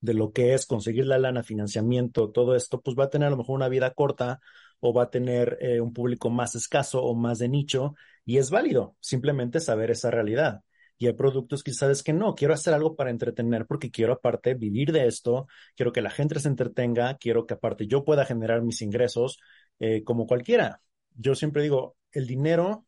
de 0.00 0.14
lo 0.14 0.32
que 0.32 0.54
es 0.54 0.66
conseguir 0.66 1.06
la 1.06 1.18
lana, 1.18 1.44
financiamiento, 1.44 2.32
todo 2.32 2.56
esto, 2.56 2.80
pues 2.82 2.96
va 2.98 3.04
a 3.04 3.10
tener 3.10 3.28
a 3.28 3.30
lo 3.30 3.36
mejor 3.36 3.54
una 3.56 3.68
vida 3.68 3.92
corta 3.94 4.40
o 4.80 4.92
va 4.92 5.04
a 5.04 5.10
tener 5.10 5.58
eh, 5.60 5.80
un 5.80 5.92
público 5.92 6.28
más 6.28 6.56
escaso 6.56 7.04
o 7.04 7.14
más 7.14 7.38
de 7.38 7.48
nicho 7.48 7.94
y 8.24 8.38
es 8.38 8.50
válido 8.50 8.96
simplemente 9.00 9.60
saber 9.60 9.92
esa 9.92 10.10
realidad. 10.10 10.62
Y 10.98 11.06
hay 11.06 11.12
productos 11.14 11.62
que 11.62 11.72
sabes 11.72 12.02
que 12.02 12.12
no, 12.12 12.34
quiero 12.34 12.54
hacer 12.54 12.74
algo 12.74 12.94
para 12.94 13.10
entretener 13.10 13.66
porque 13.66 13.90
quiero 13.90 14.12
aparte 14.14 14.54
vivir 14.54 14.92
de 14.92 15.06
esto, 15.06 15.46
quiero 15.76 15.92
que 15.92 16.02
la 16.02 16.10
gente 16.10 16.38
se 16.38 16.48
entretenga, 16.48 17.16
quiero 17.18 17.46
que 17.46 17.54
aparte 17.54 17.86
yo 17.86 18.04
pueda 18.04 18.24
generar 18.24 18.62
mis 18.62 18.80
ingresos 18.82 19.38
eh, 19.80 20.04
como 20.04 20.26
cualquiera. 20.26 20.80
Yo 21.16 21.34
siempre 21.34 21.62
digo, 21.62 21.96
el 22.12 22.26
dinero 22.26 22.86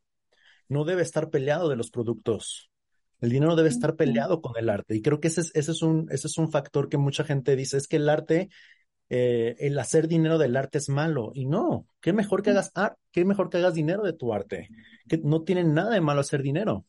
no 0.68 0.84
debe 0.84 1.02
estar 1.02 1.30
peleado 1.30 1.68
de 1.68 1.76
los 1.76 1.90
productos. 1.90 2.70
El 3.20 3.30
dinero 3.30 3.56
debe 3.56 3.70
estar 3.70 3.96
peleado 3.96 4.40
con 4.42 4.52
el 4.58 4.68
arte. 4.68 4.94
Y 4.94 5.02
creo 5.02 5.20
que 5.20 5.28
ese 5.28 5.40
es, 5.40 5.50
ese 5.54 5.72
es, 5.72 5.82
un, 5.82 6.06
ese 6.10 6.26
es 6.26 6.38
un 6.38 6.50
factor 6.50 6.88
que 6.88 6.98
mucha 6.98 7.24
gente 7.24 7.56
dice, 7.56 7.76
es 7.76 7.88
que 7.88 7.96
el 7.96 8.08
arte 8.08 8.50
eh, 9.08 9.54
el 9.60 9.78
hacer 9.78 10.08
dinero 10.08 10.38
del 10.38 10.56
arte 10.56 10.78
es 10.78 10.88
malo. 10.88 11.32
Y 11.34 11.46
no, 11.46 11.86
qué 12.00 12.12
mejor 12.12 12.42
que 12.42 12.50
hagas 12.50 12.72
arte, 12.74 13.00
qué 13.12 13.24
mejor 13.24 13.50
que 13.50 13.58
hagas 13.58 13.74
dinero 13.74 14.02
de 14.02 14.12
tu 14.12 14.32
arte. 14.32 14.68
Que 15.08 15.18
no 15.18 15.42
tiene 15.42 15.64
nada 15.64 15.90
de 15.90 16.00
malo 16.00 16.20
hacer 16.20 16.42
dinero. 16.42 16.84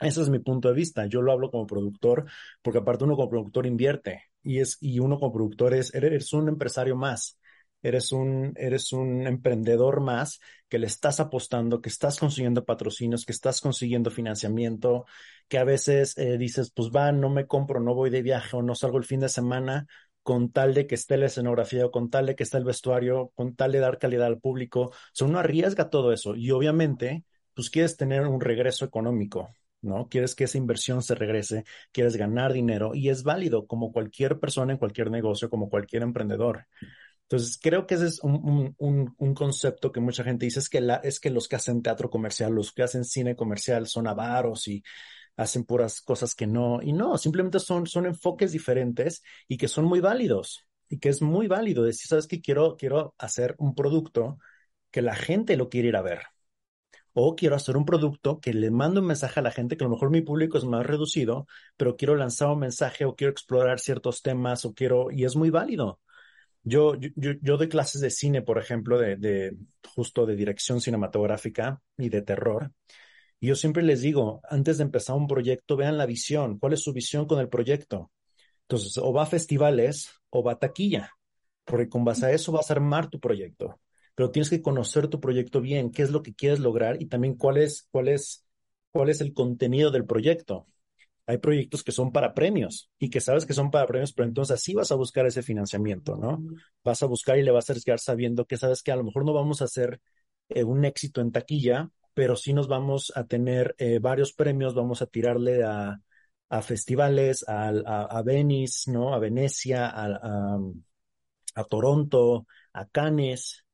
Ese 0.00 0.20
es 0.22 0.28
mi 0.28 0.38
punto 0.40 0.68
de 0.68 0.74
vista. 0.74 1.06
Yo 1.06 1.22
lo 1.22 1.32
hablo 1.32 1.50
como 1.50 1.66
productor, 1.66 2.24
porque 2.62 2.78
aparte 2.80 3.04
uno 3.04 3.16
como 3.16 3.30
productor 3.30 3.66
invierte 3.66 4.24
y 4.42 4.58
es, 4.58 4.76
y 4.80 4.98
uno 4.98 5.18
como 5.18 5.32
productor 5.32 5.74
es, 5.74 5.94
eres 5.94 6.32
un 6.32 6.48
empresario 6.48 6.96
más. 6.96 7.38
Eres 7.84 8.12
un, 8.12 8.52
eres 8.56 8.92
un 8.92 9.26
emprendedor 9.26 10.00
más 10.00 10.38
que 10.68 10.78
le 10.78 10.86
estás 10.86 11.18
apostando, 11.18 11.80
que 11.80 11.88
estás 11.88 12.18
consiguiendo 12.20 12.64
patrocinios, 12.64 13.24
que 13.24 13.32
estás 13.32 13.60
consiguiendo 13.60 14.10
financiamiento, 14.10 15.04
que 15.48 15.58
a 15.58 15.64
veces 15.64 16.16
eh, 16.16 16.38
dices, 16.38 16.70
pues 16.72 16.90
va, 16.94 17.10
no 17.12 17.28
me 17.28 17.46
compro, 17.46 17.80
no 17.80 17.94
voy 17.94 18.10
de 18.10 18.22
viaje 18.22 18.56
o 18.56 18.62
no 18.62 18.74
salgo 18.76 18.98
el 18.98 19.04
fin 19.04 19.18
de 19.20 19.28
semana, 19.28 19.86
con 20.22 20.52
tal 20.52 20.74
de 20.74 20.86
que 20.86 20.94
esté 20.94 21.16
la 21.16 21.26
escenografía, 21.26 21.88
con 21.90 22.08
tal 22.08 22.26
de 22.26 22.36
que 22.36 22.44
esté 22.44 22.56
el 22.58 22.64
vestuario, 22.64 23.32
con 23.34 23.54
tal 23.56 23.72
de 23.72 23.80
dar 23.80 23.98
calidad 23.98 24.26
al 24.26 24.38
público. 24.40 24.80
O 24.90 24.92
sea, 25.12 25.26
uno 25.26 25.38
arriesga 25.40 25.90
todo 25.90 26.12
eso 26.12 26.36
y 26.36 26.50
obviamente, 26.52 27.24
pues 27.54 27.68
quieres 27.70 27.96
tener 27.96 28.22
un 28.28 28.40
regreso 28.40 28.84
económico, 28.84 29.48
¿no? 29.82 30.08
Quieres 30.08 30.34
que 30.34 30.44
esa 30.44 30.58
inversión 30.58 31.02
se 31.02 31.14
regrese, 31.14 31.64
quieres 31.92 32.16
ganar 32.16 32.52
dinero 32.52 32.94
y 32.94 33.08
es 33.10 33.22
válido 33.22 33.66
como 33.66 33.92
cualquier 33.92 34.40
persona 34.40 34.72
en 34.72 34.78
cualquier 34.78 35.10
negocio, 35.10 35.50
como 35.50 35.68
cualquier 35.68 36.02
emprendedor. 36.02 36.66
Entonces, 37.24 37.58
creo 37.62 37.86
que 37.86 37.94
ese 37.94 38.06
es 38.08 38.20
un, 38.22 38.74
un, 38.78 39.14
un 39.16 39.34
concepto 39.34 39.90
que 39.90 40.00
mucha 40.00 40.22
gente 40.24 40.44
dice, 40.46 40.58
es 40.60 40.68
que, 40.68 40.80
la, 40.82 40.96
es 40.96 41.18
que 41.18 41.30
los 41.30 41.48
que 41.48 41.56
hacen 41.56 41.82
teatro 41.82 42.10
comercial, 42.10 42.52
los 42.54 42.72
que 42.72 42.82
hacen 42.82 43.04
cine 43.04 43.36
comercial 43.36 43.86
son 43.86 44.06
avaros 44.06 44.68
y 44.68 44.82
hacen 45.36 45.64
puras 45.64 46.00
cosas 46.02 46.34
que 46.34 46.46
no, 46.46 46.80
y 46.82 46.92
no, 46.92 47.16
simplemente 47.18 47.58
son, 47.60 47.86
son 47.86 48.06
enfoques 48.06 48.52
diferentes 48.52 49.22
y 49.48 49.56
que 49.56 49.68
son 49.68 49.86
muy 49.86 50.00
válidos 50.00 50.66
y 50.88 50.98
que 50.98 51.08
es 51.08 51.22
muy 51.22 51.46
válido 51.48 51.84
decir, 51.84 52.06
sabes 52.06 52.26
que 52.26 52.42
quiero, 52.42 52.76
quiero 52.76 53.14
hacer 53.18 53.54
un 53.58 53.74
producto 53.74 54.38
que 54.90 55.00
la 55.02 55.14
gente 55.16 55.56
lo 55.56 55.70
quiere 55.70 55.88
ir 55.88 55.96
a 55.96 56.02
ver. 56.02 56.20
O 57.14 57.36
quiero 57.36 57.56
hacer 57.56 57.76
un 57.76 57.84
producto 57.84 58.40
que 58.40 58.54
le 58.54 58.70
mando 58.70 59.00
un 59.00 59.06
mensaje 59.06 59.40
a 59.40 59.42
la 59.42 59.50
gente, 59.50 59.76
que 59.76 59.84
a 59.84 59.88
lo 59.88 59.94
mejor 59.94 60.10
mi 60.10 60.22
público 60.22 60.58
es 60.58 60.64
más 60.64 60.86
reducido, 60.86 61.46
pero 61.76 61.96
quiero 61.96 62.16
lanzar 62.16 62.48
un 62.48 62.60
mensaje 62.60 63.04
o 63.04 63.14
quiero 63.14 63.30
explorar 63.32 63.80
ciertos 63.80 64.22
temas 64.22 64.64
o 64.64 64.74
quiero, 64.74 65.10
y 65.10 65.24
es 65.24 65.36
muy 65.36 65.50
válido. 65.50 66.00
Yo, 66.64 66.94
yo, 66.96 67.32
yo 67.40 67.56
doy 67.56 67.68
clases 67.68 68.00
de 68.00 68.10
cine, 68.10 68.42
por 68.42 68.58
ejemplo, 68.58 68.98
de, 68.98 69.16
de 69.16 69.56
justo 69.94 70.26
de 70.26 70.36
dirección 70.36 70.80
cinematográfica 70.80 71.80
y 71.98 72.08
de 72.08 72.22
terror. 72.22 72.72
Y 73.40 73.48
yo 73.48 73.56
siempre 73.56 73.82
les 73.82 74.00
digo, 74.02 74.40
antes 74.48 74.78
de 74.78 74.84
empezar 74.84 75.16
un 75.16 75.26
proyecto, 75.26 75.76
vean 75.76 75.98
la 75.98 76.06
visión, 76.06 76.58
cuál 76.58 76.74
es 76.74 76.82
su 76.82 76.92
visión 76.92 77.26
con 77.26 77.40
el 77.40 77.48
proyecto. 77.48 78.12
Entonces, 78.62 78.96
o 78.98 79.12
va 79.12 79.24
a 79.24 79.26
festivales 79.26 80.10
o 80.30 80.42
va 80.42 80.52
a 80.52 80.58
taquilla, 80.58 81.10
porque 81.64 81.88
con 81.88 82.04
base 82.04 82.26
a 82.26 82.32
eso 82.32 82.52
vas 82.52 82.70
a 82.70 82.74
armar 82.74 83.10
tu 83.10 83.20
proyecto. 83.20 83.80
Pero 84.14 84.30
tienes 84.30 84.50
que 84.50 84.62
conocer 84.62 85.08
tu 85.08 85.20
proyecto 85.20 85.60
bien, 85.60 85.90
qué 85.90 86.02
es 86.02 86.10
lo 86.10 86.22
que 86.22 86.34
quieres 86.34 86.60
lograr 86.60 87.00
y 87.00 87.06
también 87.06 87.34
cuál 87.34 87.56
es, 87.56 87.88
cuál 87.90 88.08
es, 88.08 88.44
cuál 88.90 89.08
es 89.08 89.20
el 89.20 89.32
contenido 89.32 89.90
del 89.90 90.04
proyecto. 90.04 90.66
Hay 91.26 91.38
proyectos 91.38 91.84
que 91.84 91.92
son 91.92 92.12
para 92.12 92.34
premios 92.34 92.90
y 92.98 93.08
que 93.08 93.20
sabes 93.20 93.46
que 93.46 93.54
son 93.54 93.70
para 93.70 93.86
premios, 93.86 94.12
pero 94.12 94.28
entonces 94.28 94.54
así 94.54 94.74
vas 94.74 94.90
a 94.90 94.96
buscar 94.96 95.24
ese 95.26 95.42
financiamiento, 95.42 96.16
¿no? 96.16 96.42
Vas 96.84 97.02
a 97.02 97.06
buscar 97.06 97.38
y 97.38 97.42
le 97.42 97.52
vas 97.52 97.70
a 97.70 97.72
arriesgar 97.72 98.00
sabiendo 98.00 98.44
que 98.44 98.56
sabes 98.56 98.82
que 98.82 98.92
a 98.92 98.96
lo 98.96 99.04
mejor 99.04 99.24
no 99.24 99.32
vamos 99.32 99.62
a 99.62 99.66
hacer 99.66 100.00
eh, 100.48 100.64
un 100.64 100.84
éxito 100.84 101.20
en 101.20 101.32
taquilla, 101.32 101.90
pero 102.14 102.36
sí 102.36 102.52
nos 102.52 102.68
vamos 102.68 103.12
a 103.14 103.24
tener 103.24 103.74
eh, 103.78 103.98
varios 104.00 104.32
premios, 104.32 104.74
vamos 104.74 105.00
a 105.00 105.06
tirarle 105.06 105.62
a, 105.62 106.00
a 106.52 106.62
festivales, 106.62 107.44
a, 107.48 107.68
a, 107.68 108.22
Venice, 108.22 108.90
¿no? 108.90 109.14
A 109.14 109.18
Venecia, 109.18 109.86
a, 109.88 110.58
a, 111.54 111.64
Toronto, 111.64 112.46
a 112.74 112.86
Cannes, 112.88 113.64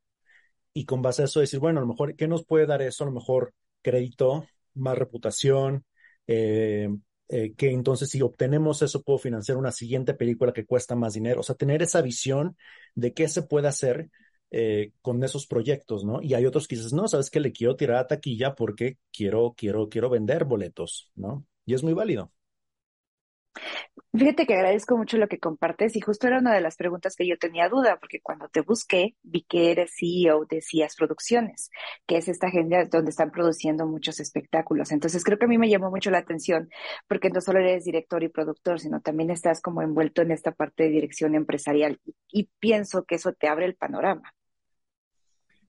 y 0.78 0.84
con 0.84 1.02
base 1.02 1.22
a 1.22 1.24
eso 1.24 1.40
decir, 1.40 1.58
bueno, 1.58 1.80
a 1.80 1.82
lo 1.82 1.88
mejor, 1.88 2.14
¿qué 2.14 2.28
nos 2.28 2.44
puede 2.44 2.64
dar 2.64 2.82
eso? 2.82 3.02
A 3.02 3.08
lo 3.08 3.12
mejor 3.12 3.52
crédito, 3.82 4.46
más 4.74 4.96
reputación, 4.96 5.84
eh, 6.28 6.88
eh, 7.28 7.54
que 7.56 7.72
entonces 7.72 8.08
si 8.10 8.22
obtenemos 8.22 8.80
eso 8.82 9.02
puedo 9.02 9.18
financiar 9.18 9.58
una 9.58 9.72
siguiente 9.72 10.14
película 10.14 10.52
que 10.52 10.66
cuesta 10.66 10.94
más 10.94 11.14
dinero. 11.14 11.40
O 11.40 11.42
sea, 11.42 11.56
tener 11.56 11.82
esa 11.82 12.00
visión 12.00 12.56
de 12.94 13.12
qué 13.12 13.26
se 13.26 13.42
puede 13.42 13.66
hacer 13.66 14.08
eh, 14.52 14.92
con 15.02 15.22
esos 15.24 15.48
proyectos, 15.48 16.04
¿no? 16.04 16.22
Y 16.22 16.34
hay 16.34 16.46
otros 16.46 16.68
que 16.68 16.76
dices, 16.76 16.92
no, 16.92 17.08
sabes 17.08 17.28
que 17.28 17.40
le 17.40 17.50
quiero 17.50 17.74
tirar 17.74 17.96
a 17.96 18.06
taquilla 18.06 18.54
porque 18.54 18.98
quiero, 19.12 19.54
quiero, 19.56 19.88
quiero 19.88 20.10
vender 20.10 20.44
boletos, 20.44 21.10
¿no? 21.16 21.44
Y 21.66 21.74
es 21.74 21.82
muy 21.82 21.92
válido. 21.92 22.32
Fíjate 24.16 24.46
que 24.46 24.54
agradezco 24.54 24.96
mucho 24.96 25.18
lo 25.18 25.28
que 25.28 25.38
compartes 25.38 25.94
y 25.94 26.00
justo 26.00 26.26
era 26.26 26.38
una 26.38 26.54
de 26.54 26.60
las 26.60 26.76
preguntas 26.76 27.14
que 27.14 27.26
yo 27.26 27.36
tenía 27.38 27.68
duda, 27.68 27.98
porque 28.00 28.20
cuando 28.20 28.48
te 28.48 28.62
busqué 28.62 29.16
vi 29.22 29.42
que 29.42 29.70
eres 29.70 29.92
CEO 29.98 30.46
de 30.46 30.62
CIAS 30.62 30.96
Producciones, 30.96 31.70
que 32.06 32.16
es 32.16 32.28
esta 32.28 32.48
agencia 32.48 32.86
donde 32.86 33.10
están 33.10 33.30
produciendo 33.30 33.86
muchos 33.86 34.18
espectáculos. 34.18 34.92
Entonces 34.92 35.22
creo 35.24 35.38
que 35.38 35.44
a 35.44 35.48
mí 35.48 35.58
me 35.58 35.68
llamó 35.68 35.90
mucho 35.90 36.10
la 36.10 36.18
atención, 36.18 36.70
porque 37.06 37.30
no 37.30 37.40
solo 37.40 37.60
eres 37.60 37.84
director 37.84 38.22
y 38.22 38.28
productor, 38.28 38.80
sino 38.80 39.00
también 39.00 39.30
estás 39.30 39.60
como 39.60 39.82
envuelto 39.82 40.22
en 40.22 40.30
esta 40.30 40.52
parte 40.52 40.84
de 40.84 40.90
dirección 40.90 41.34
empresarial 41.34 42.00
y 42.28 42.48
pienso 42.58 43.04
que 43.04 43.16
eso 43.16 43.32
te 43.34 43.48
abre 43.48 43.66
el 43.66 43.76
panorama. 43.76 44.32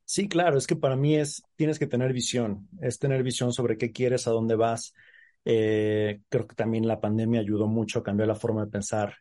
Sí, 0.05 0.27
claro, 0.27 0.58
es 0.58 0.65
que 0.65 0.75
para 0.75 0.96
mí 0.96 1.15
es, 1.17 1.43
tienes 1.55 1.77
que 1.77 1.86
tener 1.86 2.13
visión, 2.13 2.67
es 2.81 2.98
tener 2.98 3.22
visión 3.22 3.53
sobre 3.53 3.77
qué 3.77 3.91
quieres, 3.91 4.27
a 4.27 4.31
dónde 4.31 4.55
vas. 4.55 4.93
Eh, 5.46 6.22
creo 6.29 6.48
que 6.48 6.55
también 6.55 6.88
la 6.88 7.00
pandemia 7.00 7.41
ayudó 7.41 7.67
mucho 7.67 8.00
a 8.00 8.03
cambiar 8.03 8.27
la 8.27 8.36
forma 8.36 8.65
de 8.65 8.72
pensar, 8.72 9.15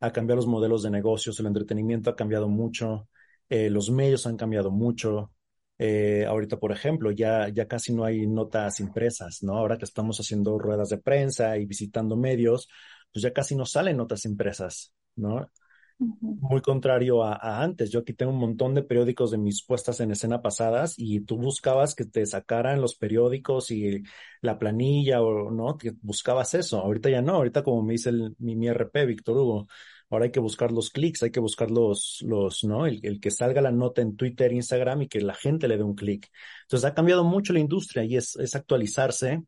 a 0.00 0.12
cambiar 0.12 0.36
los 0.36 0.46
modelos 0.46 0.82
de 0.82 0.90
negocios, 0.90 1.38
el 1.40 1.46
entretenimiento 1.46 2.10
ha 2.10 2.16
cambiado 2.16 2.48
mucho, 2.48 3.08
eh, 3.48 3.70
los 3.70 3.90
medios 3.90 4.26
han 4.26 4.36
cambiado 4.36 4.70
mucho. 4.70 5.32
Eh, 5.78 6.24
ahorita, 6.26 6.58
por 6.58 6.72
ejemplo, 6.72 7.10
ya, 7.12 7.48
ya 7.48 7.68
casi 7.68 7.92
no 7.94 8.04
hay 8.04 8.26
notas 8.26 8.80
impresas, 8.80 9.42
¿no? 9.42 9.56
Ahora 9.56 9.78
que 9.78 9.84
estamos 9.84 10.18
haciendo 10.18 10.58
ruedas 10.58 10.88
de 10.88 10.98
prensa 10.98 11.56
y 11.56 11.66
visitando 11.66 12.16
medios, 12.16 12.68
pues 13.12 13.22
ya 13.22 13.32
casi 13.32 13.54
no 13.54 13.64
salen 13.64 13.96
notas 13.96 14.24
impresas, 14.24 14.92
¿no? 15.16 15.50
Muy 15.98 16.60
contrario 16.60 17.24
a, 17.24 17.62
antes. 17.62 17.90
Yo 17.90 18.00
aquí 18.00 18.12
tengo 18.12 18.32
un 18.32 18.38
montón 18.38 18.74
de 18.74 18.82
periódicos 18.82 19.30
de 19.30 19.38
mis 19.38 19.64
puestas 19.64 20.00
en 20.00 20.10
escena 20.12 20.40
pasadas 20.42 20.94
y 20.96 21.20
tú 21.20 21.36
buscabas 21.36 21.94
que 21.94 22.04
te 22.04 22.24
sacaran 22.26 22.80
los 22.80 22.94
periódicos 22.94 23.70
y 23.70 24.02
la 24.40 24.58
planilla 24.58 25.22
o 25.22 25.50
no, 25.50 25.76
buscabas 26.02 26.54
eso. 26.54 26.78
Ahorita 26.80 27.10
ya 27.10 27.22
no, 27.22 27.34
ahorita 27.34 27.62
como 27.62 27.82
me 27.82 27.94
dice 27.94 28.10
el, 28.10 28.34
mi, 28.38 28.56
mi 28.56 28.68
RP, 28.68 29.06
Víctor 29.06 29.36
Hugo, 29.38 29.66
ahora 30.10 30.26
hay 30.26 30.30
que 30.30 30.40
buscar 30.40 30.72
los 30.72 30.90
clics, 30.90 31.22
hay 31.22 31.30
que 31.30 31.40
buscar 31.40 31.70
los, 31.70 32.22
los, 32.26 32.64
¿no? 32.64 32.86
El, 32.86 33.00
el, 33.04 33.20
que 33.20 33.30
salga 33.30 33.60
la 33.60 33.72
nota 33.72 34.00
en 34.00 34.16
Twitter, 34.16 34.52
Instagram 34.52 35.02
y 35.02 35.08
que 35.08 35.20
la 35.20 35.34
gente 35.34 35.68
le 35.68 35.76
dé 35.76 35.82
un 35.82 35.94
clic. 35.94 36.30
Entonces 36.62 36.88
ha 36.88 36.94
cambiado 36.94 37.24
mucho 37.24 37.52
la 37.52 37.60
industria 37.60 38.04
y 38.04 38.16
es, 38.16 38.36
es 38.36 38.54
actualizarse. 38.54 39.42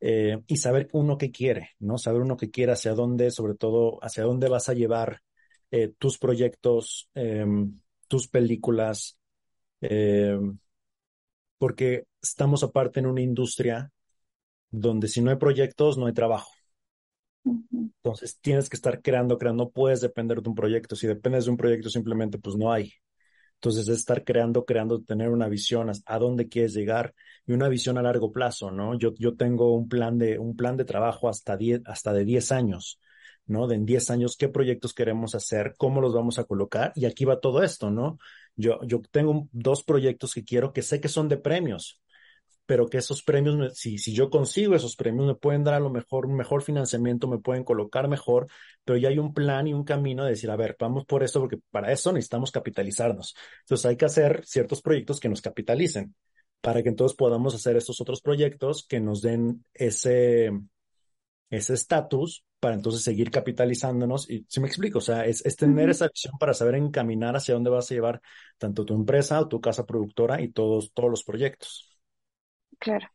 Eh, 0.00 0.38
y 0.46 0.58
saber 0.58 0.88
uno 0.92 1.18
qué 1.18 1.32
quiere, 1.32 1.70
¿no? 1.80 1.98
Saber 1.98 2.22
uno 2.22 2.36
qué 2.36 2.50
quiere, 2.50 2.70
hacia 2.70 2.94
dónde, 2.94 3.32
sobre 3.32 3.56
todo, 3.56 3.98
hacia 4.00 4.22
dónde 4.22 4.48
vas 4.48 4.68
a 4.68 4.74
llevar 4.74 5.22
eh, 5.70 5.92
tus 5.98 6.18
proyectos, 6.18 7.08
em, 7.14 7.80
tus 8.08 8.28
películas, 8.28 9.18
em, 9.80 10.58
porque 11.58 12.06
estamos 12.22 12.62
aparte 12.62 13.00
en 13.00 13.06
una 13.06 13.20
industria 13.22 13.90
donde 14.70 15.08
si 15.08 15.22
no 15.22 15.30
hay 15.30 15.36
proyectos, 15.36 15.98
no 15.98 16.06
hay 16.06 16.14
trabajo. 16.14 16.50
Entonces 18.02 18.38
tienes 18.40 18.68
que 18.68 18.76
estar 18.76 19.02
creando, 19.02 19.38
creando, 19.38 19.64
no 19.64 19.70
puedes 19.70 20.00
depender 20.00 20.40
de 20.42 20.48
un 20.48 20.54
proyecto. 20.54 20.96
Si 20.96 21.06
dependes 21.06 21.44
de 21.44 21.50
un 21.50 21.56
proyecto, 21.56 21.90
simplemente 21.90 22.38
pues 22.38 22.56
no 22.56 22.72
hay. 22.72 22.92
Entonces, 23.56 23.88
es 23.88 23.98
estar 23.98 24.24
creando, 24.24 24.64
creando, 24.64 25.02
tener 25.02 25.30
una 25.30 25.48
visión 25.48 25.90
a 26.06 26.18
dónde 26.18 26.48
quieres 26.48 26.74
llegar 26.74 27.14
y 27.46 27.52
una 27.52 27.68
visión 27.68 27.98
a 27.98 28.02
largo 28.02 28.32
plazo, 28.32 28.70
¿no? 28.70 28.98
Yo, 28.98 29.14
yo 29.18 29.36
tengo 29.36 29.74
un 29.74 29.88
plan 29.88 30.18
de, 30.18 30.38
un 30.38 30.56
plan 30.56 30.76
de 30.76 30.84
trabajo 30.84 31.28
hasta, 31.28 31.56
diez, 31.56 31.82
hasta 31.86 32.12
de 32.12 32.24
10 32.24 32.52
años, 32.52 33.00
¿no? 33.48 33.66
De 33.66 33.74
en 33.74 33.86
10 33.86 34.10
años, 34.10 34.36
qué 34.36 34.48
proyectos 34.48 34.94
queremos 34.94 35.34
hacer, 35.34 35.74
cómo 35.76 36.00
los 36.00 36.14
vamos 36.14 36.38
a 36.38 36.44
colocar 36.44 36.92
y 36.94 37.06
aquí 37.06 37.24
va 37.24 37.40
todo 37.40 37.62
esto, 37.62 37.90
¿no? 37.90 38.18
Yo, 38.54 38.80
yo 38.84 39.02
tengo 39.10 39.48
dos 39.52 39.82
proyectos 39.82 40.34
que 40.34 40.44
quiero 40.44 40.72
que 40.72 40.82
sé 40.82 41.00
que 41.00 41.08
son 41.08 41.28
de 41.28 41.38
premios, 41.38 42.00
pero 42.66 42.86
que 42.88 42.98
esos 42.98 43.22
premios, 43.22 43.78
si, 43.78 43.98
si 43.98 44.12
yo 44.12 44.28
consigo 44.30 44.74
esos 44.74 44.94
premios, 44.94 45.26
me 45.26 45.34
pueden 45.34 45.64
dar 45.64 45.74
a 45.74 45.80
lo 45.80 45.90
mejor 45.90 46.28
mejor 46.28 46.62
financiamiento, 46.62 47.26
me 47.26 47.38
pueden 47.38 47.64
colocar 47.64 48.08
mejor, 48.08 48.46
pero 48.84 48.98
ya 48.98 49.08
hay 49.08 49.18
un 49.18 49.32
plan 49.32 49.66
y 49.66 49.72
un 49.72 49.84
camino 49.84 50.24
de 50.24 50.30
decir, 50.30 50.50
a 50.50 50.56
ver, 50.56 50.76
vamos 50.78 51.06
por 51.06 51.22
esto, 51.22 51.40
porque 51.40 51.58
para 51.70 51.92
eso 51.92 52.12
necesitamos 52.12 52.52
capitalizarnos. 52.52 53.34
Entonces 53.60 53.86
hay 53.86 53.96
que 53.96 54.04
hacer 54.04 54.44
ciertos 54.44 54.82
proyectos 54.82 55.18
que 55.18 55.30
nos 55.30 55.40
capitalicen 55.40 56.14
para 56.60 56.82
que 56.82 56.90
entonces 56.90 57.16
podamos 57.16 57.54
hacer 57.54 57.76
estos 57.76 58.00
otros 58.00 58.20
proyectos 58.20 58.86
que 58.86 59.00
nos 59.00 59.22
den 59.22 59.64
ese 59.72 60.50
ese 61.50 61.74
estatus 61.74 62.44
para 62.60 62.74
entonces 62.74 63.02
seguir 63.02 63.30
capitalizándonos. 63.30 64.28
Y 64.30 64.44
si 64.48 64.60
me 64.60 64.66
explico, 64.68 64.98
o 64.98 65.00
sea, 65.00 65.24
es, 65.26 65.44
es 65.46 65.56
tener 65.56 65.90
esa 65.90 66.08
visión 66.08 66.34
para 66.38 66.54
saber 66.54 66.74
encaminar 66.76 67.36
hacia 67.36 67.54
dónde 67.54 67.70
vas 67.70 67.90
a 67.90 67.94
llevar 67.94 68.20
tanto 68.58 68.84
tu 68.84 68.94
empresa 68.94 69.40
o 69.40 69.48
tu 69.48 69.60
casa 69.60 69.86
productora 69.86 70.40
y 70.40 70.48
todos, 70.50 70.92
todos 70.92 71.10
los 71.10 71.24
proyectos. 71.24 71.98
Claro. 72.78 73.08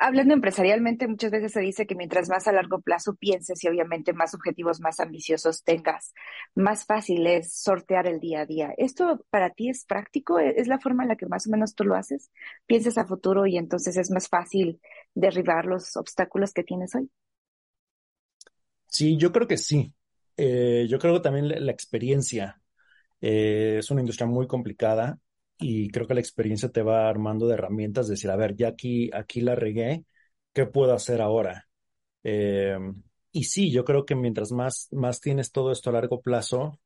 Hablando 0.00 0.34
empresarialmente, 0.34 1.08
muchas 1.08 1.30
veces 1.30 1.52
se 1.52 1.60
dice 1.60 1.86
que 1.86 1.94
mientras 1.94 2.28
más 2.28 2.48
a 2.48 2.52
largo 2.52 2.80
plazo 2.80 3.14
pienses 3.16 3.62
y 3.64 3.68
obviamente 3.68 4.12
más 4.14 4.34
objetivos 4.34 4.80
más 4.80 5.00
ambiciosos 5.00 5.62
tengas, 5.64 6.14
más 6.54 6.86
fácil 6.86 7.26
es 7.26 7.52
sortear 7.54 8.06
el 8.06 8.20
día 8.20 8.40
a 8.42 8.46
día. 8.46 8.74
¿Esto 8.78 9.24
para 9.30 9.50
ti 9.50 9.68
es 9.70 9.84
práctico? 9.84 10.38
¿E-, 10.40 10.54
¿Es 10.60 10.68
la 10.68 10.78
forma 10.80 11.02
en 11.04 11.10
la 11.10 11.16
que 11.16 11.26
más 11.26 11.46
o 11.46 11.50
menos 11.50 11.74
tú 11.74 11.84
lo 11.84 11.94
haces? 11.96 12.30
¿Piensas 12.66 12.98
a 12.98 13.06
futuro 13.06 13.46
y 13.46 13.58
entonces 13.58 13.96
es 13.98 14.10
más 14.10 14.28
fácil 14.28 14.80
derribar 15.14 15.66
los 15.66 15.96
obstáculos 15.96 16.52
que 16.54 16.64
tienes 16.64 16.94
hoy? 16.94 17.10
Sí, 18.88 19.16
yo 19.16 19.32
creo 19.32 19.46
que 19.46 19.58
sí. 19.58 19.92
Eh, 20.36 20.86
yo 20.88 20.98
creo 20.98 21.14
que 21.14 21.20
también 21.20 21.48
la, 21.64 21.72
experiencia 21.72 22.60
eh, 23.20 23.76
es 23.78 23.90
una 23.90 24.00
industria 24.02 24.26
muy 24.26 24.46
complicada 24.46 25.18
y 25.58 25.90
creo 25.90 26.06
que 26.06 26.14
la 26.14 26.20
experiencia 26.20 26.70
te 26.70 26.82
va 26.82 27.08
armando 27.08 27.46
de 27.48 27.54
herramientas, 27.54 28.06
de 28.08 28.12
decir, 28.14 28.30
a 28.30 28.36
ver, 28.36 28.56
ya 28.56 28.68
aquí, 28.68 29.10
aquí 29.14 29.40
la 29.40 29.54
regué, 29.54 30.04
¿qué 30.52 30.66
puedo 30.66 30.94
hacer 30.94 31.20
ahora? 31.22 31.68
Eh, 32.24 32.78
y 33.32 33.44
sí, 33.44 33.70
yo 33.72 33.84
creo 33.84 34.06
que 34.06 34.14
mientras 34.14 34.52
más, 34.52 34.88
más 34.92 35.20
tienes 35.20 35.52
todo 35.52 35.72
esto 35.72 35.90
a 35.90 35.94
largo 35.94 36.20
plazo, 36.22 36.80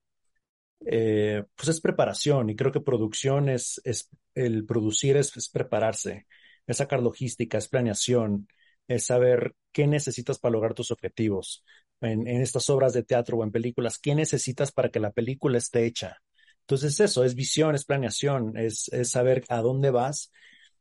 pues 0.80 1.69
es 1.69 1.80
preparación 1.80 2.50
y 2.50 2.57
creo 2.57 2.73
que 2.73 2.80
producción 2.80 3.49
es, 3.49 3.80
es 3.85 4.09
el 4.35 4.64
producir 4.66 5.16
es, 5.16 5.37
es, 5.37 5.49
prepararse, 5.49 6.26
es 6.66 6.76
sacar 6.78 7.02
logística, 7.02 7.59
es 7.59 7.69
planeación, 7.69 8.49
es 8.88 9.07
saber 9.07 9.54
qué 9.73 9.87
necesitas 9.87 10.38
para 10.38 10.52
lograr 10.52 10.75
tus 10.75 10.90
objetivos. 10.90 11.64
En, 12.00 12.26
en 12.26 12.40
estas 12.42 12.71
obras 12.71 12.92
de 12.95 13.02
teatro 13.02 13.37
o 13.38 13.45
en 13.45 13.50
películas, 13.52 13.99
¿qué 13.99 14.14
necesitas 14.14 14.73
para 14.73 14.90
que 14.90 15.00
la 15.00 15.12
película 15.12 15.59
esté 15.59 15.85
hecha? 15.87 16.16
Entonces 16.62 16.99
eso 17.00 17.25
es 17.25 17.35
visión, 17.35 17.75
es 17.75 17.85
planeación, 17.85 18.57
es, 18.57 18.88
es 18.92 19.11
saber 19.11 19.45
a 19.49 19.61
dónde 19.61 19.90
vas. 19.90 20.33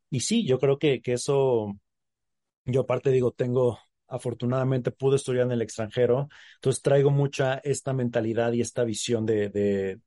Y 0.10 0.22
sí, 0.22 0.46
yo 0.48 0.60
creo 0.60 0.80
que, 0.80 1.02
que 1.02 1.14
eso, 1.14 1.74
yo 2.66 2.82
aparte 2.82 3.12
digo, 3.12 3.32
tengo, 3.32 3.80
afortunadamente 4.08 4.92
pude 4.92 5.16
estudiar 5.18 5.46
en 5.46 5.52
el 5.54 5.62
extranjero, 5.62 6.30
entonces 6.56 6.82
traigo 6.82 7.12
mucha 7.12 7.56
esta 7.60 7.94
mentalidad 7.94 8.54
y 8.54 8.62
esta 8.62 8.84
visión 8.84 9.26
de, 9.26 9.50
de, 9.50 10.00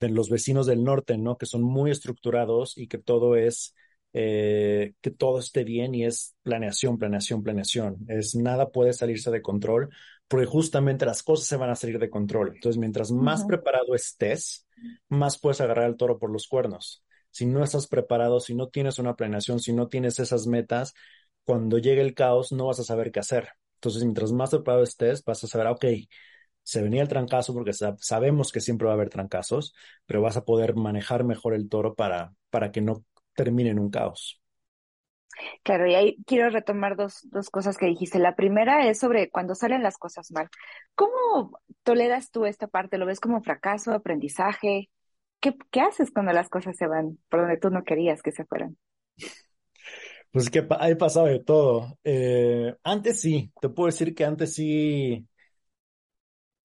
de 0.00 0.08
los 0.10 0.30
vecinos 0.30 0.66
del 0.66 0.84
norte, 0.84 1.18
¿no? 1.18 1.36
Que 1.38 1.46
son 1.46 1.62
muy 1.62 1.90
estructurados 1.90 2.76
y 2.78 2.88
que 2.88 2.98
todo 2.98 3.36
es, 3.36 3.74
eh, 4.12 4.94
que 5.00 5.10
todo 5.10 5.38
esté 5.38 5.64
bien 5.64 5.94
y 5.94 6.04
es 6.04 6.34
planeación, 6.42 6.98
planeación, 6.98 7.42
planeación. 7.42 7.96
Es 8.08 8.34
nada 8.34 8.70
puede 8.70 8.92
salirse 8.92 9.30
de 9.30 9.42
control 9.42 9.90
porque 10.28 10.46
justamente 10.46 11.06
las 11.06 11.22
cosas 11.22 11.46
se 11.46 11.56
van 11.56 11.70
a 11.70 11.76
salir 11.76 11.98
de 11.98 12.10
control. 12.10 12.52
Entonces, 12.54 12.78
mientras 12.78 13.12
más 13.12 13.44
preparado 13.44 13.94
estés, 13.94 14.66
más 15.08 15.38
puedes 15.38 15.60
agarrar 15.60 15.84
al 15.86 15.96
toro 15.96 16.18
por 16.18 16.30
los 16.30 16.48
cuernos. 16.48 17.04
Si 17.30 17.46
no 17.46 17.62
estás 17.62 17.86
preparado, 17.86 18.40
si 18.40 18.54
no 18.54 18.68
tienes 18.68 18.98
una 18.98 19.14
planeación, 19.14 19.60
si 19.60 19.72
no 19.72 19.88
tienes 19.88 20.18
esas 20.18 20.46
metas, 20.46 20.94
cuando 21.44 21.78
llegue 21.78 22.00
el 22.00 22.14
caos 22.14 22.52
no 22.52 22.66
vas 22.66 22.80
a 22.80 22.84
saber 22.84 23.12
qué 23.12 23.20
hacer. 23.20 23.50
Entonces, 23.74 24.02
mientras 24.02 24.32
más 24.32 24.50
preparado 24.50 24.82
estés, 24.82 25.22
vas 25.24 25.44
a 25.44 25.46
saber, 25.46 25.68
ok, 25.68 25.84
se 26.62 26.82
venía 26.82 27.02
el 27.02 27.08
trancazo 27.08 27.54
porque 27.54 27.72
sabemos 27.72 28.50
que 28.50 28.60
siempre 28.60 28.86
va 28.86 28.92
a 28.92 28.96
haber 28.96 29.10
trancazos, 29.10 29.74
pero 30.06 30.20
vas 30.22 30.36
a 30.36 30.44
poder 30.44 30.74
manejar 30.74 31.22
mejor 31.24 31.54
el 31.54 31.68
toro 31.68 31.94
para, 31.94 32.34
para 32.50 32.72
que 32.72 32.80
no 32.80 33.04
termine 33.34 33.70
en 33.70 33.78
un 33.78 33.90
caos. 33.90 34.40
Claro, 35.62 35.86
y 35.86 35.94
ahí 35.94 36.16
quiero 36.26 36.50
retomar 36.50 36.96
dos, 36.96 37.20
dos 37.30 37.50
cosas 37.50 37.76
que 37.76 37.86
dijiste. 37.86 38.18
La 38.18 38.36
primera 38.36 38.88
es 38.88 38.98
sobre 38.98 39.30
cuando 39.30 39.54
salen 39.54 39.82
las 39.82 39.98
cosas 39.98 40.30
mal. 40.32 40.48
¿Cómo 40.94 41.58
toleras 41.82 42.30
tú 42.30 42.46
esta 42.46 42.66
parte? 42.66 42.98
¿Lo 42.98 43.06
ves 43.06 43.20
como 43.20 43.42
fracaso, 43.42 43.92
aprendizaje? 43.92 44.90
¿Qué, 45.40 45.54
qué 45.70 45.80
haces 45.80 46.10
cuando 46.12 46.32
las 46.32 46.48
cosas 46.48 46.76
se 46.76 46.86
van 46.86 47.18
por 47.28 47.40
donde 47.40 47.58
tú 47.58 47.70
no 47.70 47.84
querías 47.84 48.22
que 48.22 48.32
se 48.32 48.44
fueran? 48.44 48.76
Pues 50.30 50.50
que 50.50 50.66
hay 50.78 50.94
pasado 50.96 51.26
de 51.26 51.40
todo. 51.40 51.98
Eh, 52.04 52.74
antes 52.82 53.20
sí, 53.20 53.52
te 53.60 53.68
puedo 53.68 53.86
decir 53.86 54.14
que 54.14 54.24
antes 54.24 54.54
sí, 54.54 55.26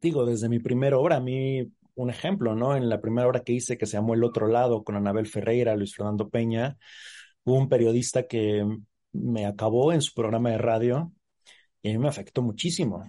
digo, 0.02 0.26
desde 0.26 0.50
mi 0.50 0.60
primera 0.60 0.98
obra, 0.98 1.18
a 1.18 1.20
mí, 1.22 1.72
un 1.96 2.10
ejemplo, 2.10 2.56
¿no? 2.56 2.76
En 2.76 2.90
la 2.90 3.02
primera 3.02 3.28
obra 3.28 3.44
que 3.44 3.54
hice, 3.54 3.78
que 3.78 3.86
se 3.86 3.98
llamó 3.98 4.14
El 4.14 4.24
Otro 4.24 4.48
Lado, 4.48 4.84
con 4.84 4.96
Anabel 4.96 5.28
Ferreira, 5.28 5.76
Luis 5.76 5.96
Fernando 5.96 6.30
Peña, 6.30 6.78
Hubo 7.44 7.56
un 7.58 7.70
periodista 7.70 8.28
que 8.28 8.66
me 9.14 9.46
acabó 9.46 9.92
en 9.94 10.02
su 10.02 10.14
programa 10.14 10.52
de 10.52 10.58
radio 10.58 11.12
y 11.82 11.90
a 11.90 11.94
mí 11.94 12.00
me 12.00 12.10
afectó 12.10 12.42
muchísimo, 12.42 13.04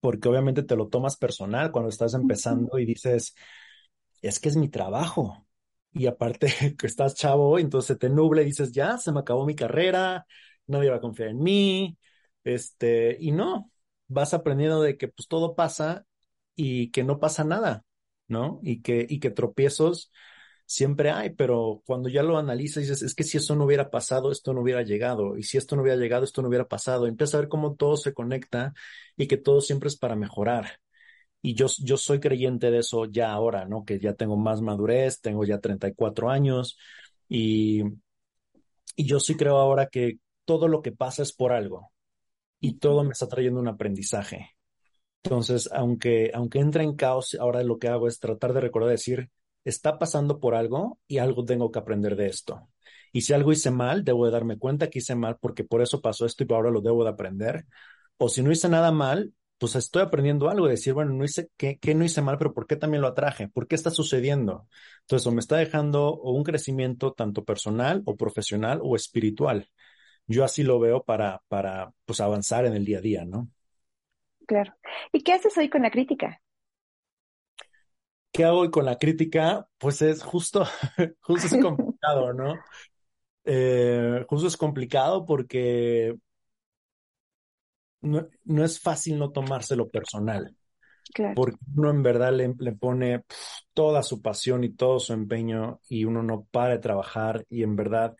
porque 0.00 0.28
obviamente 0.28 0.62
te 0.62 0.76
lo 0.76 0.88
tomas 0.88 1.16
personal 1.16 1.72
cuando 1.72 1.88
estás 1.90 2.14
empezando 2.14 2.78
y 2.78 2.86
dices, 2.86 3.34
es 4.22 4.40
que 4.40 4.48
es 4.48 4.56
mi 4.56 4.68
trabajo. 4.68 5.46
Y 5.92 6.06
aparte 6.06 6.48
que 6.78 6.86
estás 6.86 7.14
chavo, 7.14 7.58
entonces 7.58 7.98
te 7.98 8.10
nuble 8.10 8.42
y 8.42 8.46
dices, 8.46 8.72
ya, 8.72 8.98
se 8.98 9.12
me 9.12 9.20
acabó 9.20 9.46
mi 9.46 9.54
carrera, 9.54 10.26
nadie 10.66 10.90
va 10.90 10.96
a 10.96 11.00
confiar 11.00 11.30
en 11.30 11.40
mí, 11.40 11.98
este, 12.44 13.16
y 13.20 13.32
no, 13.32 13.70
vas 14.08 14.34
aprendiendo 14.34 14.80
de 14.82 14.96
que 14.96 15.08
pues 15.08 15.28
todo 15.28 15.54
pasa 15.56 16.06
y 16.54 16.90
que 16.90 17.04
no 17.04 17.20
pasa 17.20 17.44
nada, 17.44 17.84
¿no? 18.28 18.60
Y 18.62 18.82
que, 18.82 19.06
y 19.08 19.20
que 19.20 19.30
tropiezos 19.30 20.12
siempre 20.68 21.10
hay, 21.10 21.30
pero 21.30 21.82
cuando 21.86 22.10
ya 22.10 22.22
lo 22.22 22.36
analizas 22.36 22.82
dices, 22.82 23.02
es 23.02 23.14
que 23.14 23.24
si 23.24 23.38
esto 23.38 23.56
no 23.56 23.64
hubiera 23.64 23.90
pasado, 23.90 24.30
esto 24.30 24.52
no 24.52 24.60
hubiera 24.60 24.82
llegado, 24.82 25.38
y 25.38 25.42
si 25.42 25.56
esto 25.56 25.76
no 25.76 25.82
hubiera 25.82 25.98
llegado, 25.98 26.24
esto 26.24 26.42
no 26.42 26.48
hubiera 26.48 26.68
pasado. 26.68 27.06
Empieza 27.06 27.38
a 27.38 27.40
ver 27.40 27.48
cómo 27.48 27.74
todo 27.74 27.96
se 27.96 28.12
conecta 28.12 28.74
y 29.16 29.26
que 29.28 29.38
todo 29.38 29.62
siempre 29.62 29.88
es 29.88 29.96
para 29.96 30.14
mejorar. 30.14 30.80
Y 31.42 31.54
yo, 31.54 31.66
yo 31.78 31.96
soy 31.96 32.20
creyente 32.20 32.70
de 32.70 32.78
eso 32.80 33.06
ya 33.06 33.32
ahora, 33.32 33.64
¿no? 33.64 33.84
Que 33.84 33.98
ya 33.98 34.14
tengo 34.14 34.36
más 34.36 34.60
madurez, 34.60 35.20
tengo 35.22 35.44
ya 35.44 35.58
34 35.60 36.30
años 36.30 36.78
y, 37.28 37.82
y 38.96 39.06
yo 39.06 39.20
sí 39.20 39.36
creo 39.36 39.56
ahora 39.58 39.86
que 39.88 40.18
todo 40.44 40.68
lo 40.68 40.82
que 40.82 40.92
pasa 40.92 41.22
es 41.22 41.32
por 41.32 41.52
algo 41.52 41.92
y 42.60 42.74
todo 42.78 43.04
me 43.04 43.12
está 43.12 43.28
trayendo 43.28 43.60
un 43.60 43.68
aprendizaje. 43.68 44.56
Entonces, 45.22 45.70
aunque, 45.72 46.30
aunque 46.34 46.60
entre 46.60 46.84
en 46.84 46.96
caos, 46.96 47.36
ahora 47.40 47.62
lo 47.62 47.78
que 47.78 47.88
hago 47.88 48.08
es 48.08 48.20
tratar 48.20 48.52
de 48.52 48.60
recordar 48.60 48.90
decir, 48.90 49.30
está 49.68 49.98
pasando 49.98 50.40
por 50.40 50.54
algo 50.54 50.98
y 51.06 51.18
algo 51.18 51.44
tengo 51.44 51.70
que 51.70 51.78
aprender 51.78 52.16
de 52.16 52.26
esto. 52.26 52.68
Y 53.12 53.22
si 53.22 53.32
algo 53.32 53.52
hice 53.52 53.70
mal, 53.70 54.04
debo 54.04 54.26
de 54.26 54.32
darme 54.32 54.58
cuenta 54.58 54.90
que 54.90 54.98
hice 55.00 55.14
mal 55.14 55.38
porque 55.40 55.64
por 55.64 55.82
eso 55.82 56.00
pasó 56.00 56.26
esto 56.26 56.44
y 56.44 56.52
ahora 56.52 56.70
lo 56.70 56.80
debo 56.80 57.04
de 57.04 57.10
aprender. 57.10 57.66
O 58.18 58.28
si 58.28 58.42
no 58.42 58.52
hice 58.52 58.68
nada 58.68 58.92
mal, 58.92 59.32
pues 59.58 59.74
estoy 59.76 60.02
aprendiendo 60.02 60.48
algo, 60.48 60.68
decir, 60.68 60.94
bueno, 60.94 61.12
no 61.12 61.24
hice, 61.24 61.50
¿qué, 61.56 61.78
no 61.94 62.04
hice 62.04 62.22
mal, 62.22 62.38
pero 62.38 62.54
por 62.54 62.66
qué 62.66 62.76
también 62.76 63.02
lo 63.02 63.08
atraje? 63.08 63.48
¿Por 63.48 63.66
qué 63.66 63.74
está 63.74 63.90
sucediendo? 63.90 64.68
Entonces, 65.00 65.26
o 65.26 65.32
me 65.32 65.40
está 65.40 65.56
dejando 65.56 66.16
un 66.20 66.44
crecimiento 66.44 67.12
tanto 67.12 67.44
personal 67.44 68.02
o 68.06 68.16
profesional 68.16 68.80
o 68.82 68.94
espiritual. 68.94 69.68
Yo 70.26 70.44
así 70.44 70.62
lo 70.62 70.78
veo 70.78 71.02
para, 71.02 71.42
para, 71.48 71.92
pues, 72.04 72.20
avanzar 72.20 72.66
en 72.66 72.74
el 72.74 72.84
día 72.84 72.98
a 72.98 73.00
día, 73.00 73.24
¿no? 73.24 73.48
Claro. 74.46 74.74
¿Y 75.12 75.22
qué 75.22 75.32
haces 75.32 75.56
hoy 75.58 75.68
con 75.68 75.82
la 75.82 75.90
crítica? 75.90 76.40
¿Qué 78.32 78.44
hago 78.44 78.60
hoy 78.60 78.70
con 78.70 78.84
la 78.84 78.98
crítica? 78.98 79.68
Pues 79.78 80.02
es 80.02 80.22
justo, 80.22 80.64
justo 81.20 81.46
es 81.56 81.62
complicado, 81.62 82.32
¿no? 82.32 82.54
Eh, 83.44 84.24
justo 84.28 84.46
es 84.46 84.56
complicado 84.56 85.24
porque 85.24 86.14
no, 88.00 88.64
es 88.64 88.80
fácil 88.80 89.18
no 89.18 89.30
tomárselo 89.30 89.88
personal. 89.88 90.54
Claro. 91.14 91.34
Porque 91.34 91.56
uno 91.74 91.90
en 91.90 92.02
verdad 92.02 92.32
le, 92.32 92.72
pone 92.72 93.24
toda 93.72 94.02
su 94.02 94.20
pasión 94.20 94.64
y 94.64 94.74
todo 94.74 95.00
su 95.00 95.14
empeño 95.14 95.80
y 95.88 96.04
uno 96.04 96.22
no 96.22 96.46
para 96.50 96.74
de 96.74 96.78
trabajar 96.80 97.46
y 97.48 97.62
en 97.62 97.76
verdad 97.76 98.14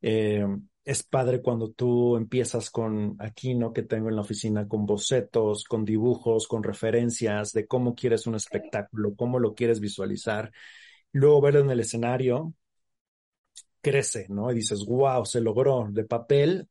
eh, 0.00 0.46
es 0.84 1.02
padre 1.02 1.42
cuando 1.42 1.70
tú 1.70 2.16
empiezas 2.16 2.70
con 2.70 3.16
aquí, 3.20 3.54
¿no? 3.54 3.72
Que 3.72 3.82
tengo 3.82 4.08
en 4.08 4.16
la 4.16 4.22
oficina 4.22 4.66
con 4.68 4.86
bocetos, 4.86 5.64
con 5.64 5.84
dibujos, 5.84 6.48
con 6.48 6.62
referencias 6.62 7.52
de 7.52 7.66
cómo 7.66 7.94
quieres 7.94 8.26
un 8.26 8.34
espectáculo, 8.34 9.14
cómo 9.16 9.38
lo 9.38 9.54
quieres 9.54 9.80
visualizar. 9.80 10.52
luego 11.12 11.40
verlo 11.42 11.60
en 11.60 11.70
el 11.70 11.80
escenario, 11.80 12.54
crece, 13.80 14.26
¿no? 14.28 14.50
Y 14.50 14.56
dices, 14.56 14.84
wow, 14.86 15.24
se 15.24 15.40
logró 15.40 15.88
de 15.90 16.04
papel, 16.04 16.68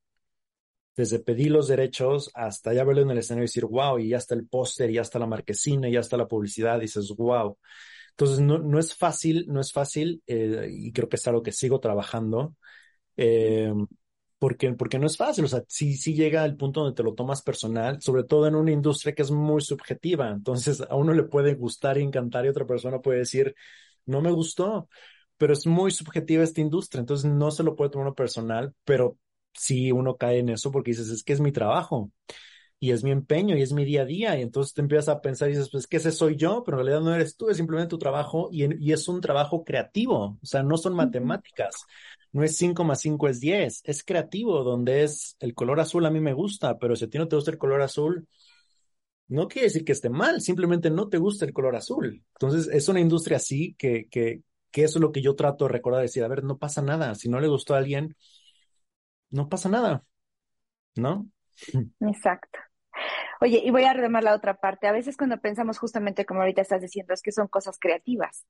desde 0.95 1.19
pedir 1.19 1.52
los 1.52 1.67
derechos 1.67 2.30
hasta 2.34 2.74
ya 2.74 2.84
verlo 2.84 3.04
en 3.04 3.12
el 3.12 3.19
escenario 3.19 3.43
y 3.45 3.48
decir, 3.48 3.65
wow, 3.65 4.00
y 4.00 4.10
ya 4.10 4.17
está 4.17 4.36
el 4.36 4.48
póster, 4.48 4.91
ya 4.91 5.02
está 5.02 5.17
la 5.19 5.28
marquesina, 5.28 5.89
ya 5.89 6.02
está 6.02 6.17
la 6.17 6.28
publicidad, 6.28 6.80
dices, 6.80 7.13
wow. 7.17 7.58
Entonces, 8.12 8.39
no, 8.41 8.58
no 8.60 8.80
es 8.80 8.93
fácil, 8.95 9.45
no 9.48 9.62
es 9.62 9.72
fácil, 9.72 10.22
eh, 10.28 10.67
y 10.69 10.91
creo 10.91 11.08
que 11.08 11.15
es 11.15 11.28
algo 11.28 11.41
que 11.41 11.54
sigo 11.54 11.80
trabajando, 11.80 12.56
eh, 13.19 13.73
porque, 14.39 14.71
porque 14.73 14.99
no 14.99 15.08
es 15.08 15.17
fácil, 15.17 15.45
o 15.45 15.47
sea, 15.49 15.63
sí, 15.67 15.95
sí 15.97 16.13
llega 16.13 16.43
al 16.43 16.55
punto 16.55 16.82
donde 16.82 16.95
te 16.95 17.03
lo 17.03 17.13
tomas 17.13 17.41
personal, 17.41 18.01
sobre 18.01 18.23
todo 18.23 18.47
en 18.47 18.55
una 18.55 18.71
industria 18.71 19.13
que 19.13 19.21
es 19.23 19.32
muy 19.32 19.62
subjetiva, 19.62 20.29
entonces 20.29 20.82
a 20.89 20.95
uno 20.95 21.13
le 21.13 21.23
puede 21.23 21.55
gustar 21.55 21.97
y 21.97 22.03
encantar 22.03 22.45
y 22.45 22.49
otra 22.49 22.65
persona 22.65 22.99
puede 23.01 23.19
decir, 23.19 23.53
no 24.05 24.21
me 24.21 24.32
gustó, 24.32 24.89
pero 25.38 25.53
es 25.53 25.65
muy 25.67 25.91
subjetiva 25.91 26.43
esta 26.43 26.62
industria, 26.62 27.01
entonces 27.01 27.29
no 27.29 27.51
se 27.51 27.63
lo 27.63 27.75
puede 27.75 27.91
tomar 27.91 28.08
uno 28.08 28.15
personal, 28.15 28.73
pero 28.86 29.17
sí 29.53 29.91
uno 29.91 30.15
cae 30.17 30.39
en 30.39 30.49
eso 30.49 30.71
porque 30.71 30.91
dices, 30.91 31.10
es 31.10 31.23
que 31.23 31.34
es 31.34 31.41
mi 31.41 31.51
trabajo 31.51 32.12
y 32.79 32.91
es 32.91 33.03
mi 33.03 33.12
empeño 33.12 33.58
y 33.58 33.62
es 33.62 33.73
mi 33.73 33.86
día 33.86 34.03
a 34.03 34.05
día. 34.05 34.38
Y 34.38 34.41
entonces 34.41 34.73
te 34.73 34.82
empiezas 34.82 35.10
a 35.10 35.21
pensar 35.21 35.49
y 35.49 35.53
dices, 35.53 35.69
pues 35.71 35.88
que 35.88 35.97
ese 35.97 36.12
soy 36.12 36.36
yo, 36.38 36.63
pero 36.65 36.79
en 36.79 36.86
realidad 36.86 37.03
no 37.05 37.13
eres 37.13 37.36
tú, 37.36 37.49
es 37.49 37.58
simplemente 37.58 37.89
tu 37.89 37.97
trabajo 37.99 38.49
y, 38.51 38.65
y 38.86 38.93
es 38.93 39.08
un 39.08 39.21
trabajo 39.21 39.63
creativo. 39.63 40.38
O 40.41 40.45
sea, 40.45 40.63
no 40.63 40.77
son 40.77 40.93
matemáticas. 40.95 41.75
No 42.32 42.44
es 42.44 42.58
5 42.58 42.84
más 42.84 43.02
5 43.02 43.28
es 43.28 43.39
10. 43.39 43.82
Es 43.84 44.04
creativo, 44.04 44.63
donde 44.63 45.04
es 45.04 45.36
el 45.39 45.54
color 45.54 45.80
azul 45.80 46.06
a 46.06 46.12
mí 46.12 46.20
me 46.20 46.34
gusta, 46.34 46.78
pero 46.78 46.96
si 46.96 47.06
a 47.06 47.10
ti 47.10 47.18
no 47.18 47.28
te 47.28 47.36
gusta 47.36 47.52
el 47.52 47.58
color 47.58 47.82
azul, 47.82 48.28
no 49.28 49.48
quiere 49.48 49.68
decir 49.68 49.86
que 49.86 49.92
esté 49.92 50.10
mal, 50.10 50.42
simplemente 50.42 50.89
no 50.89 51.08
te 51.08 51.18
gusta 51.18 51.46
el 51.46 51.54
color 51.54 51.76
azul. 51.76 52.24
Entonces, 52.34 52.68
es 52.74 52.89
una 52.89 53.00
industria 53.00 53.38
así 53.38 53.76
que, 53.76 54.08
que, 54.10 54.42
que 54.72 54.84
eso 54.84 54.98
es 54.98 55.02
lo 55.02 55.12
que 55.12 55.22
yo 55.22 55.36
trato 55.36 55.65
de 55.65 55.72
recordar, 55.72 56.02
decir, 56.02 56.24
a 56.24 56.28
ver, 56.28 56.44
no 56.44 56.58
pasa 56.58 56.82
nada. 56.82 57.15
Si 57.15 57.30
no 57.30 57.39
le 57.39 57.48
gustó 57.48 57.76
a 57.76 57.78
alguien, 57.78 58.15
no 59.30 59.48
pasa 59.50 59.70
nada, 59.70 60.04
¿no? 60.96 61.30
Exacto. 62.00 62.60
Oye, 63.42 63.62
y 63.63 63.72
voy 63.72 63.84
a 63.84 63.94
retomar 63.94 64.24
la 64.24 64.36
otra 64.36 64.56
parte. 64.56 64.88
A 64.88 64.92
veces 64.92 65.15
cuando 65.15 65.39
pensamos 65.39 65.78
justamente 65.78 66.26
como 66.26 66.42
ahorita 66.42 66.62
estás 66.62 66.82
diciendo, 66.82 67.13
es 67.13 67.22
que 67.22 67.32
son 67.32 67.48
cosas 67.48 67.78
creativas. 67.80 68.46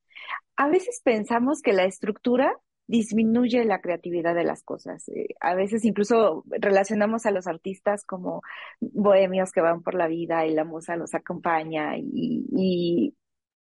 A 0.56 0.68
veces 0.68 1.02
pensamos 1.04 1.62
que 1.62 1.74
la 1.74 1.84
estructura 1.84 2.56
disminuye 2.90 3.64
la 3.66 3.82
creatividad 3.82 4.34
de 4.34 4.44
las 4.44 4.64
cosas. 4.64 5.08
Eh, 5.10 5.36
a 5.40 5.54
veces 5.54 5.86
incluso 5.86 6.44
relacionamos 6.50 7.28
a 7.28 7.32
los 7.32 7.46
artistas 7.46 8.04
como 8.04 8.42
bohemios 8.82 9.52
que 9.52 9.62
van 9.62 9.84
por 9.84 9.94
la 9.94 10.08
vida 10.08 10.48
y 10.48 10.56
la 10.56 10.64
musa 10.66 10.96
los 10.96 11.14
acompaña 11.14 11.94
y, 11.98 13.16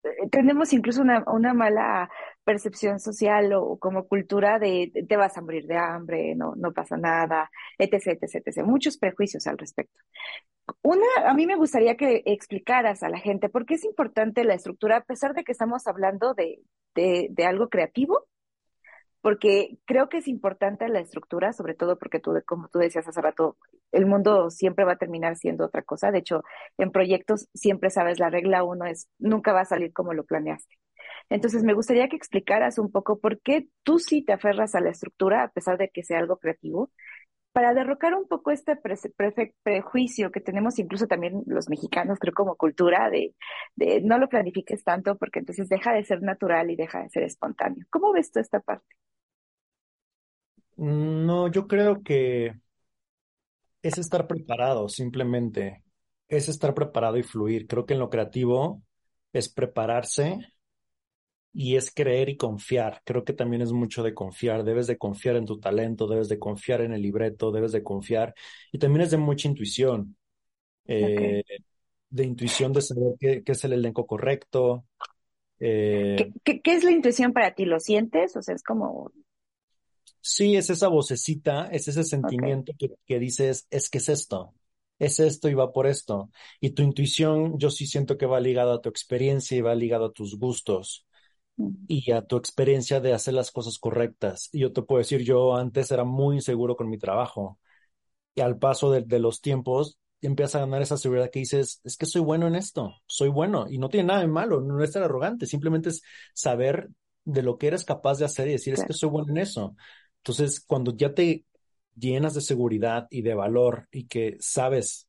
eh, 0.04 0.28
tenemos 0.30 0.74
incluso 0.74 1.00
una, 1.00 1.24
una, 1.26 1.54
mala 1.54 2.10
percepción 2.44 3.00
social 3.00 3.54
o, 3.54 3.78
como 3.78 4.06
cultura 4.06 4.58
de 4.58 4.92
te 5.08 5.16
vas 5.16 5.38
a 5.38 5.40
morir 5.40 5.66
de 5.66 5.78
hambre, 5.78 6.34
no, 6.36 6.54
no 6.56 6.72
pasa 6.72 6.98
nada, 6.98 7.50
etc, 7.78 8.18
etc, 8.20 8.42
etc. 8.46 8.64
Muchos 8.66 8.98
prejuicios 8.98 9.46
al 9.46 9.56
respecto. 9.56 9.98
Una, 10.82 11.06
a 11.26 11.32
mí 11.32 11.46
me 11.46 11.56
gustaría 11.56 11.96
que 11.96 12.22
explicaras 12.26 13.02
a 13.02 13.08
la 13.08 13.18
gente 13.18 13.48
por 13.48 13.64
qué 13.64 13.74
es 13.74 13.84
importante 13.84 14.44
la 14.44 14.54
estructura, 14.54 14.98
a 14.98 15.04
pesar 15.04 15.34
de 15.34 15.44
que 15.44 15.52
estamos 15.52 15.86
hablando 15.86 16.34
de, 16.34 16.60
de 16.94 17.46
algo 17.46 17.68
creativo, 17.70 18.26
porque 19.24 19.78
creo 19.86 20.10
que 20.10 20.18
es 20.18 20.28
importante 20.28 20.86
la 20.90 21.00
estructura, 21.00 21.54
sobre 21.54 21.72
todo 21.74 21.98
porque 21.98 22.20
tú, 22.20 22.34
como 22.44 22.68
tú 22.68 22.78
decías 22.78 23.08
hace 23.08 23.22
rato, 23.22 23.56
el 23.90 24.04
mundo 24.04 24.50
siempre 24.50 24.84
va 24.84 24.92
a 24.92 24.98
terminar 24.98 25.36
siendo 25.36 25.64
otra 25.64 25.80
cosa. 25.80 26.10
De 26.10 26.18
hecho, 26.18 26.42
en 26.76 26.92
proyectos 26.92 27.48
siempre 27.54 27.88
sabes 27.88 28.18
la 28.18 28.28
regla 28.28 28.64
uno 28.64 28.84
es 28.84 29.08
nunca 29.18 29.54
va 29.54 29.62
a 29.62 29.64
salir 29.64 29.94
como 29.94 30.12
lo 30.12 30.24
planeaste. 30.24 30.76
Entonces, 31.30 31.64
me 31.64 31.72
gustaría 31.72 32.08
que 32.10 32.16
explicaras 32.16 32.78
un 32.78 32.92
poco 32.92 33.18
por 33.18 33.40
qué 33.40 33.66
tú 33.82 33.98
sí 33.98 34.22
te 34.22 34.34
aferras 34.34 34.74
a 34.74 34.82
la 34.82 34.90
estructura, 34.90 35.42
a 35.42 35.48
pesar 35.48 35.78
de 35.78 35.88
que 35.88 36.02
sea 36.02 36.18
algo 36.18 36.36
creativo, 36.36 36.90
para 37.52 37.72
derrocar 37.72 38.14
un 38.14 38.28
poco 38.28 38.50
este 38.50 38.76
prejuicio 39.62 40.30
que 40.32 40.40
tenemos 40.40 40.78
incluso 40.78 41.06
también 41.06 41.44
los 41.46 41.70
mexicanos, 41.70 42.18
creo 42.18 42.34
como 42.34 42.56
cultura, 42.56 43.08
de, 43.08 43.34
de, 43.76 44.02
no 44.02 44.18
lo 44.18 44.28
planifiques 44.28 44.84
tanto 44.84 45.16
porque 45.16 45.38
entonces 45.38 45.70
deja 45.70 45.94
de 45.94 46.04
ser 46.04 46.20
natural 46.22 46.70
y 46.70 46.76
deja 46.76 47.02
de 47.02 47.08
ser 47.08 47.22
espontáneo. 47.22 47.86
¿Cómo 47.90 48.12
ves 48.12 48.30
tú 48.32 48.40
esta 48.40 48.60
parte? 48.60 48.84
No, 50.76 51.50
yo 51.50 51.66
creo 51.66 52.02
que 52.02 52.52
es 53.82 53.98
estar 53.98 54.26
preparado, 54.26 54.88
simplemente. 54.88 55.82
Es 56.28 56.48
estar 56.48 56.74
preparado 56.74 57.18
y 57.18 57.22
fluir. 57.22 57.66
Creo 57.66 57.84
que 57.84 57.94
en 57.94 58.00
lo 58.00 58.10
creativo 58.10 58.82
es 59.32 59.52
prepararse 59.52 60.38
y 61.52 61.76
es 61.76 61.92
creer 61.94 62.30
y 62.30 62.36
confiar. 62.36 63.02
Creo 63.04 63.24
que 63.24 63.32
también 63.32 63.62
es 63.62 63.72
mucho 63.72 64.02
de 64.02 64.14
confiar. 64.14 64.64
Debes 64.64 64.86
de 64.86 64.98
confiar 64.98 65.36
en 65.36 65.44
tu 65.44 65.60
talento, 65.60 66.08
debes 66.08 66.28
de 66.28 66.38
confiar 66.38 66.80
en 66.80 66.92
el 66.92 67.02
libreto, 67.02 67.52
debes 67.52 67.72
de 67.72 67.82
confiar. 67.82 68.34
Y 68.72 68.78
también 68.78 69.02
es 69.02 69.10
de 69.10 69.18
mucha 69.18 69.48
intuición. 69.48 70.16
Eh, 70.86 71.42
De 72.10 72.24
intuición 72.24 72.72
de 72.72 72.80
saber 72.80 73.14
qué, 73.20 73.42
qué, 73.44 73.52
es 73.52 73.64
el 73.64 73.74
elenco 73.74 74.06
correcto. 74.06 74.86
Eh, 75.60 76.32
¿Qué, 76.42 76.60
¿Qué, 76.60 76.72
es 76.72 76.84
la 76.84 76.90
intuición 76.90 77.32
para 77.32 77.54
ti? 77.54 77.64
¿Lo 77.64 77.80
sientes? 77.80 78.34
O 78.36 78.42
sea, 78.42 78.54
es 78.54 78.62
como... 78.62 79.12
Sí, 80.26 80.56
es 80.56 80.70
esa 80.70 80.88
vocecita, 80.88 81.66
es 81.66 81.86
ese 81.86 82.02
sentimiento 82.02 82.72
okay. 82.72 82.88
que, 82.88 82.94
que 83.06 83.18
dices, 83.18 83.66
es 83.70 83.90
que 83.90 83.98
es 83.98 84.08
esto 84.08 84.54
es 84.98 85.20
esto 85.20 85.48
y 85.48 85.54
va 85.54 85.72
por 85.72 85.86
esto. 85.86 86.30
Y 86.60 86.70
tu 86.70 86.82
intuición, 86.82 87.58
yo 87.58 87.70
sí 87.70 87.86
siento 87.86 88.16
que 88.16 88.26
va 88.26 88.40
ligado 88.40 88.72
a 88.72 88.80
tu 88.80 88.88
experiencia 88.88 89.56
y 89.56 89.60
va 89.60 89.74
ligado 89.74 90.06
a 90.06 90.12
tus 90.12 90.38
gustos 90.38 91.06
y 91.86 92.10
a 92.12 92.22
tu 92.22 92.36
experiencia 92.36 93.00
de 93.00 93.12
hacer 93.12 93.34
las 93.34 93.50
cosas 93.50 93.78
correctas. 93.78 94.48
Y 94.52 94.60
yo 94.60 94.72
te 94.72 94.82
puedo 94.82 94.98
decir, 94.98 95.22
yo 95.22 95.56
antes 95.56 95.90
era 95.90 96.04
muy 96.04 96.36
inseguro 96.36 96.76
con 96.76 96.88
mi 96.88 96.98
trabajo 96.98 97.58
y 98.34 98.40
al 98.40 98.58
paso 98.58 98.90
de, 98.90 99.02
de 99.02 99.18
los 99.18 99.40
tiempos 99.40 99.98
empiezas 100.20 100.56
a 100.56 100.60
ganar 100.60 100.82
esa 100.82 100.96
seguridad 100.96 101.30
que 101.30 101.40
dices, 101.40 101.80
es 101.84 101.96
que 101.96 102.06
soy 102.06 102.22
bueno 102.22 102.46
en 102.46 102.54
esto, 102.54 102.94
soy 103.06 103.28
bueno 103.28 103.66
y 103.68 103.78
no 103.78 103.90
tiene 103.90 104.08
nada 104.08 104.20
de 104.20 104.26
malo, 104.26 104.60
no 104.60 104.82
es 104.82 104.92
ser 104.92 105.02
arrogante, 105.02 105.46
simplemente 105.46 105.90
es 105.90 106.02
saber 106.32 106.88
de 107.24 107.42
lo 107.42 107.58
que 107.58 107.66
eres 107.68 107.84
capaz 107.84 108.18
de 108.18 108.24
hacer 108.24 108.48
y 108.48 108.52
decir, 108.52 108.74
es 108.74 108.84
que 108.84 108.94
soy 108.94 109.10
bueno 109.10 109.30
en 109.30 109.38
eso. 109.38 109.76
Entonces, 110.24 110.60
cuando 110.60 110.96
ya 110.96 111.14
te 111.14 111.44
llenas 111.94 112.32
de 112.32 112.40
seguridad 112.40 113.06
y 113.10 113.20
de 113.20 113.34
valor 113.34 113.88
y 113.90 114.06
que 114.06 114.38
sabes 114.40 115.06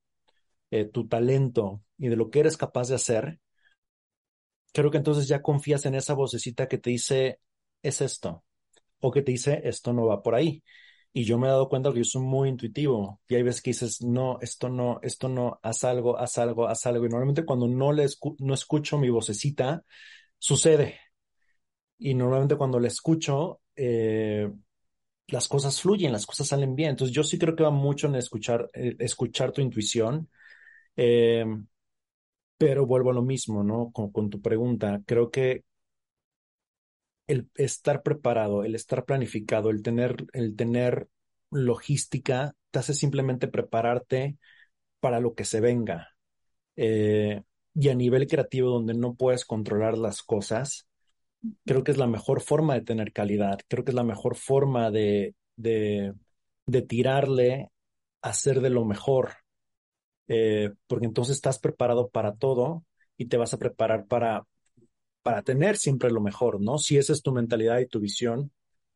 eh, 0.72 0.84
tu 0.86 1.08
talento 1.08 1.82
y 1.98 2.10
de 2.10 2.18
lo 2.18 2.30
que 2.30 2.42
eres 2.42 2.58
capaz 2.58 2.90
de 2.90 2.96
hacer, 2.96 3.40
creo 4.74 4.92
que 4.92 4.98
entonces 4.98 5.30
ya 5.30 5.42
confías 5.42 5.86
en 5.86 5.96
esa 5.96 6.16
vocecita 6.16 6.68
que 6.68 6.78
te 6.78 6.90
dice, 6.90 7.40
es 7.82 8.02
esto, 8.02 8.44
o 9.00 9.12
que 9.12 9.22
te 9.22 9.32
dice, 9.32 9.62
esto 9.64 9.94
no 9.94 10.06
va 10.06 10.22
por 10.22 10.36
ahí. 10.36 10.64
Y 11.14 11.24
yo 11.24 11.38
me 11.38 11.48
he 11.48 11.50
dado 11.50 11.70
cuenta 11.70 11.94
que 11.94 12.00
yo 12.00 12.04
soy 12.04 12.24
muy 12.24 12.50
intuitivo 12.50 13.22
y 13.30 13.36
hay 13.36 13.44
veces 13.44 13.62
que 13.62 13.70
dices, 13.70 14.02
no, 14.02 14.38
esto 14.42 14.68
no, 14.68 15.00
esto 15.02 15.30
no, 15.30 15.60
haz 15.64 15.86
algo, 15.86 16.18
haz 16.18 16.38
algo, 16.40 16.68
haz 16.68 16.86
algo. 16.88 17.06
Y 17.06 17.10
normalmente 17.10 17.46
cuando 17.46 17.70
no, 17.70 17.94
le 17.94 18.06
no 18.40 18.54
escucho 18.54 18.98
mi 18.98 19.10
vocecita, 19.10 19.82
sucede. 20.38 21.00
Y 21.98 22.14
normalmente 22.16 22.58
cuando 22.58 22.80
la 22.82 22.90
escucho, 22.90 23.62
eh, 23.78 24.52
las 25.28 25.48
cosas 25.48 25.82
fluyen, 25.82 26.12
las 26.12 26.26
cosas 26.26 26.48
salen 26.48 26.76
bien. 26.76 26.92
Entonces 26.92 27.16
yo 27.16 27.24
sí 27.24 27.38
creo 27.40 27.56
que 27.56 27.64
va 27.64 27.72
mucho 27.72 28.08
en 28.08 28.16
escuchar, 28.16 28.70
eh, 28.74 28.96
escuchar 29.00 29.52
tu 29.52 29.62
intuición. 29.62 30.30
Eh, 30.98 31.46
pero 32.58 32.86
vuelvo 32.86 33.12
a 33.12 33.14
lo 33.14 33.22
mismo, 33.22 33.64
¿no? 33.64 33.92
Con, 33.92 34.12
con 34.12 34.30
tu 34.30 34.42
pregunta, 34.42 35.02
creo 35.06 35.30
que 35.32 35.64
el 37.28 37.50
estar 37.56 38.04
preparado, 38.04 38.64
el 38.64 38.76
estar 38.76 39.06
planificado, 39.06 39.70
el 39.70 39.82
tener, 39.82 40.16
el 40.34 40.56
tener 40.56 41.08
logística, 41.52 42.56
te 42.72 42.80
hace 42.80 42.94
simplemente 42.94 43.48
prepararte 43.48 44.38
para 45.00 45.20
lo 45.20 45.36
que 45.36 45.46
se 45.46 45.62
venga. 45.62 46.10
Eh, 46.76 47.44
y 47.76 47.90
a 47.90 47.96
nivel 47.96 48.28
creativo, 48.28 48.70
donde 48.70 48.94
no 48.94 49.16
puedes 49.16 49.46
controlar 49.46 49.98
las 49.98 50.24
cosas, 50.24 50.88
creo 51.66 51.84
que 51.84 51.92
es 51.92 51.98
la 51.98 52.08
mejor 52.08 52.42
forma 52.42 52.76
de 52.76 52.82
tener 52.82 53.14
calidad, 53.14 53.60
creo 53.68 53.84
que 53.84 53.92
es 53.92 53.96
la 53.96 54.04
mejor 54.04 54.36
forma 54.36 54.92
de, 54.92 55.36
de, 55.56 56.14
de 56.66 56.82
tirarle 56.82 57.70
a 58.22 58.34
ser 58.34 58.62
de 58.62 58.70
lo 58.72 58.86
mejor 58.86 59.34
eh, 60.28 60.72
porque 60.88 61.06
entonces 61.06 61.36
estás 61.36 61.60
preparado 61.60 62.10
para 62.10 62.34
todo 62.36 62.84
y 63.18 63.28
te 63.28 63.38
vas 63.38 63.54
a 63.54 63.58
preparar 63.58 64.08
para, 64.08 64.46
para 65.24 65.44
tener 65.44 65.78
siempre 65.78 66.12
lo 66.12 66.22
mejor, 66.22 66.62
¿no? 66.62 66.78
Si 66.80 66.98
esa 66.98 67.14
es 67.14 67.22
tu 67.24 67.32
mentalidad 67.34 67.80
y 67.80 67.88
tu 67.88 68.00
visión, 68.00 68.52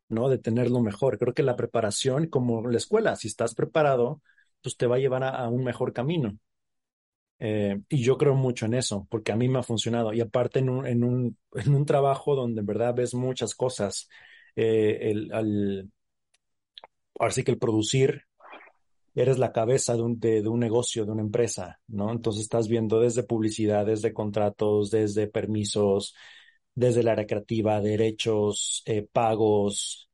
¿no? 0.10 0.30
De 0.30 0.40
tener 0.40 0.72
lo 0.72 0.82
mejor. 0.82 1.18
Creo 1.20 1.34
que 1.34 1.44
la 1.44 1.58
preparación, 1.58 2.28
como 2.30 2.68
la 2.70 2.78
escuela, 2.78 3.16
si 3.16 3.28
estás 3.30 3.56
preparado, 3.56 4.22
pues 4.62 4.78
te 4.78 4.88
va 4.88 4.98
a 4.98 5.00
llevar 5.00 5.24
a, 5.24 5.30
a 5.32 5.50
un 5.50 5.64
mejor 5.64 5.94
camino. 5.94 6.38
Eh, 7.40 7.82
y 7.88 8.04
yo 8.04 8.18
creo 8.18 8.36
mucho 8.36 8.66
en 8.66 8.74
eso, 8.74 9.08
porque 9.10 9.32
a 9.32 9.36
mí 9.36 9.48
me 9.48 9.60
ha 9.60 9.64
funcionado. 9.64 10.14
Y 10.14 10.22
aparte 10.22 10.60
en 10.60 10.70
un, 10.70 10.86
en 10.86 11.04
un, 11.04 11.38
en 11.54 11.76
un 11.76 11.86
trabajo 11.86 12.36
donde 12.36 12.62
en 12.62 12.66
verdad 12.68 12.94
ves 12.96 13.14
muchas 13.14 13.56
cosas, 13.56 14.10
eh, 14.56 14.98
el, 15.12 15.32
al, 15.34 15.90
que 17.44 17.52
el 17.52 17.58
producir 17.60 18.24
eres 19.16 19.38
la 19.38 19.52
cabeza 19.52 19.96
de 19.96 20.02
un, 20.02 20.20
de, 20.20 20.48
un 20.48 20.60
negocio, 20.60 21.06
de 21.06 21.12
una 21.12 21.22
empresa, 21.22 21.80
¿no? 21.88 22.12
Entonces 22.12 22.44
estás 22.44 22.68
viendo 22.68 23.00
desde 23.00 23.24
publicidad, 23.24 23.86
desde 23.86 24.14
contratos, 24.14 24.92
desde 24.92 25.28
permisos, 25.28 26.16
desde 26.76 27.04
la 27.04 27.14
área 27.14 27.26
creativa, 27.26 27.82
derechos, 27.82 28.84
eh, 28.86 29.08
pagos, 29.12 30.10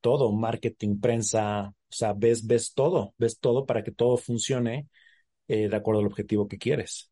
todo, 0.00 0.32
marketing, 0.32 1.00
prensa, 1.00 1.68
o 1.68 1.92
sea, 1.92 2.14
ves, 2.14 2.46
ves 2.46 2.72
todo, 2.74 3.14
ves 3.18 3.38
todo 3.38 3.66
para 3.66 3.82
que 3.84 3.92
todo 3.92 4.16
funcione 4.16 4.88
eh, 5.48 5.68
de 5.68 5.76
acuerdo 5.76 6.00
al 6.00 6.06
objetivo 6.06 6.46
que 6.46 6.58
quieres. 6.58 7.10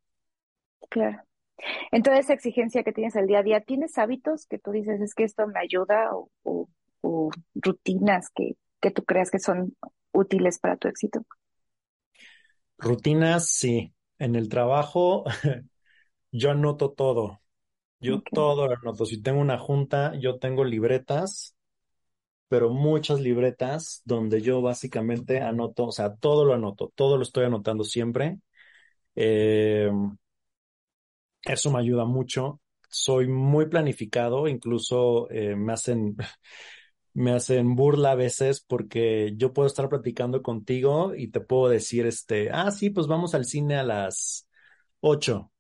Claro. 0.89 1.23
En 1.91 2.03
toda 2.03 2.19
esa 2.19 2.35
exigencia 2.35 2.85
que 2.85 2.93
tienes 2.93 3.17
al 3.17 3.27
día 3.27 3.39
a 3.39 3.43
día, 3.43 3.61
¿tienes 3.63 3.97
hábitos 3.99 4.47
que 4.47 4.59
tú 4.59 4.73
dices 4.73 5.01
es 5.01 5.15
que 5.15 5.25
esto 5.25 5.47
me 5.47 5.59
ayuda 5.59 6.11
o, 6.13 6.69
rutinas 7.55 8.31
que, 8.35 8.57
que 8.81 8.91
tú 8.91 9.05
creas 9.05 9.31
que 9.31 9.39
son 9.39 9.75
útiles 10.13 10.59
para 10.59 10.77
tu 10.77 10.89
éxito? 10.89 11.25
Rutinas, 12.79 13.49
sí. 13.49 13.95
En 14.19 14.35
el 14.35 14.49
trabajo, 14.49 15.25
yo 16.31 16.51
anoto 16.51 16.93
todo. 16.93 17.41
Yo 18.01 18.23
todo 18.23 18.69
lo 18.69 18.75
anoto. 18.75 19.07
Si 19.07 19.23
tengo 19.23 19.41
una 19.41 19.59
junta, 19.59 20.15
yo 20.19 20.39
tengo 20.39 20.65
libretas, 20.65 21.56
pero 22.49 22.71
muchas 22.71 23.21
libretas 23.21 24.03
donde 24.05 24.41
yo 24.43 24.63
básicamente 24.63 25.41
anoto, 25.41 25.87
o 25.87 25.93
sea, 25.93 26.15
todo 26.17 26.45
lo 26.45 26.55
anoto, 26.55 26.93
todo 26.95 27.17
lo 27.17 27.23
estoy 27.23 27.45
anotando 27.47 27.85
siempre. 27.85 28.39
Eh, 29.17 29.91
eso 31.45 31.71
me 31.71 31.79
ayuda 31.81 32.05
mucho. 32.05 32.61
Soy 32.89 33.29
muy 33.29 33.67
planificado, 33.67 34.49
incluso 34.49 35.29
eh, 35.31 35.57
me 35.57 35.73
hacen, 35.73 36.17
me 37.15 37.33
hacen 37.33 37.75
burla 37.77 38.13
a 38.13 38.15
veces 38.17 38.61
porque 38.67 39.35
yo 39.37 39.53
puedo 39.53 39.67
estar 39.69 39.89
platicando 39.89 40.43
contigo 40.43 41.15
y 41.17 41.29
te 41.31 41.41
puedo 41.41 41.69
decir, 41.71 42.07
este, 42.07 42.51
ah, 42.53 42.71
sí, 42.71 42.91
pues 42.91 43.07
vamos 43.07 43.35
al 43.35 43.45
cine 43.47 43.77
a 43.79 43.85
las 43.85 44.49
ocho. 45.01 45.53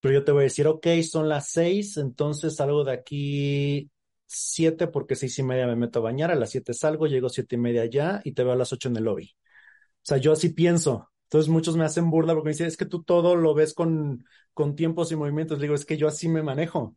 Pero 0.00 0.14
yo 0.16 0.24
te 0.24 0.32
voy 0.32 0.42
a 0.42 0.44
decir, 0.44 0.66
ok, 0.68 0.86
son 1.08 1.28
las 1.28 1.50
seis, 1.50 1.96
entonces 1.98 2.56
salgo 2.56 2.84
de 2.84 2.92
aquí 2.92 3.90
siete 4.34 4.86
porque 4.88 5.16
seis 5.16 5.38
y 5.38 5.42
media 5.42 5.66
me 5.66 5.76
meto 5.76 6.00
a 6.00 6.02
bañar, 6.02 6.30
a 6.30 6.34
las 6.34 6.50
siete 6.50 6.74
salgo, 6.74 7.06
llego 7.06 7.28
siete 7.28 7.56
y 7.56 7.58
media 7.58 7.84
ya 7.86 8.20
y 8.24 8.32
te 8.32 8.44
veo 8.44 8.52
a 8.52 8.56
las 8.56 8.72
ocho 8.72 8.88
en 8.88 8.96
el 8.96 9.04
lobby. 9.04 9.34
O 9.34 10.06
sea, 10.06 10.18
yo 10.18 10.32
así 10.32 10.50
pienso. 10.50 11.10
Entonces 11.24 11.50
muchos 11.50 11.76
me 11.76 11.84
hacen 11.84 12.10
burla 12.10 12.34
porque 12.34 12.46
me 12.46 12.52
dicen, 12.52 12.66
es 12.66 12.76
que 12.76 12.86
tú 12.86 13.02
todo 13.02 13.36
lo 13.36 13.54
ves 13.54 13.74
con, 13.74 14.24
con 14.52 14.76
tiempos 14.76 15.10
y 15.12 15.16
movimientos. 15.16 15.60
digo, 15.60 15.74
es 15.74 15.84
que 15.84 15.96
yo 15.96 16.08
así 16.08 16.28
me 16.28 16.42
manejo. 16.42 16.96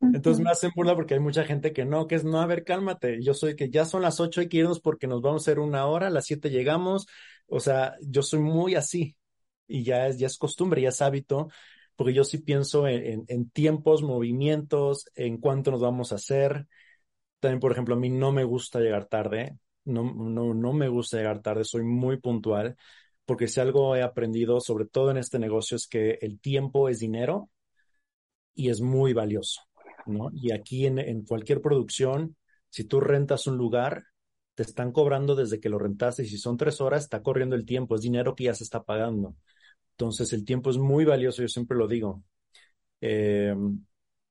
Entonces 0.00 0.44
me 0.44 0.50
hacen 0.50 0.70
burla 0.74 0.94
porque 0.94 1.14
hay 1.14 1.20
mucha 1.20 1.44
gente 1.44 1.72
que 1.72 1.84
no, 1.84 2.06
que 2.06 2.16
es 2.16 2.24
no, 2.24 2.40
a 2.40 2.46
ver, 2.46 2.64
cálmate. 2.64 3.22
Yo 3.22 3.34
soy 3.34 3.56
que 3.56 3.70
ya 3.70 3.84
son 3.84 4.02
las 4.02 4.20
ocho, 4.20 4.40
hay 4.40 4.48
que 4.48 4.58
irnos 4.58 4.80
porque 4.80 5.06
nos 5.06 5.22
vamos 5.22 5.42
a 5.42 5.44
hacer 5.44 5.58
una 5.58 5.86
hora, 5.86 6.08
a 6.08 6.10
las 6.10 6.26
siete 6.26 6.50
llegamos. 6.50 7.06
O 7.46 7.60
sea, 7.60 7.94
yo 8.02 8.22
soy 8.22 8.40
muy 8.40 8.74
así 8.74 9.16
y 9.66 9.82
ya 9.84 10.08
es, 10.08 10.18
ya 10.18 10.26
es 10.26 10.36
costumbre, 10.36 10.82
ya 10.82 10.90
es 10.90 11.00
hábito, 11.00 11.48
porque 11.96 12.12
yo 12.14 12.24
sí 12.24 12.38
pienso 12.38 12.86
en, 12.88 13.50
tiempos, 13.50 14.02
movimientos, 14.02 15.06
en 15.14 15.38
cuánto 15.38 15.70
nos 15.70 15.80
vamos 15.80 16.12
a 16.12 16.16
hacer. 16.16 16.66
También, 17.40 17.60
por 17.60 17.72
ejemplo, 17.72 17.94
a 17.94 17.98
mí 17.98 18.10
no 18.10 18.32
me 18.32 18.44
gusta 18.44 18.80
llegar 18.80 19.06
tarde, 19.06 19.58
no, 19.84 20.12
no, 20.14 20.54
no 20.54 20.72
me 20.72 20.88
gusta 20.88 21.18
llegar 21.18 21.42
tarde, 21.42 21.64
soy 21.64 21.84
muy 21.84 22.18
puntual, 22.18 22.76
porque 23.24 23.48
si 23.48 23.60
algo 23.60 23.96
he 23.96 24.02
aprendido, 24.02 24.60
sobre 24.60 24.86
todo 24.86 25.10
en 25.10 25.18
este 25.18 25.38
negocio, 25.38 25.76
es 25.76 25.86
que 25.86 26.18
el 26.22 26.40
tiempo 26.40 26.88
es 26.88 26.98
dinero 27.00 27.50
y 28.54 28.70
es 28.70 28.80
muy 28.80 29.12
valioso. 29.12 29.62
¿no? 30.06 30.30
Y 30.32 30.52
aquí 30.52 30.86
en, 30.86 30.98
en 30.98 31.24
cualquier 31.24 31.60
producción, 31.60 32.36
si 32.70 32.84
tú 32.84 33.00
rentas 33.00 33.46
un 33.46 33.56
lugar, 33.56 34.04
te 34.54 34.62
están 34.62 34.92
cobrando 34.92 35.34
desde 35.34 35.60
que 35.60 35.68
lo 35.68 35.78
rentaste 35.78 36.22
y 36.22 36.26
si 36.26 36.38
son 36.38 36.56
tres 36.56 36.80
horas, 36.80 37.04
está 37.04 37.22
corriendo 37.22 37.56
el 37.56 37.64
tiempo, 37.64 37.94
es 37.94 38.02
dinero 38.02 38.34
que 38.34 38.44
ya 38.44 38.54
se 38.54 38.64
está 38.64 38.82
pagando. 38.82 39.34
Entonces 39.96 40.32
el 40.32 40.44
tiempo 40.44 40.70
es 40.70 40.78
muy 40.78 41.04
valioso, 41.04 41.42
yo 41.42 41.48
siempre 41.48 41.76
lo 41.76 41.86
digo. 41.86 42.22
Eh, 43.00 43.54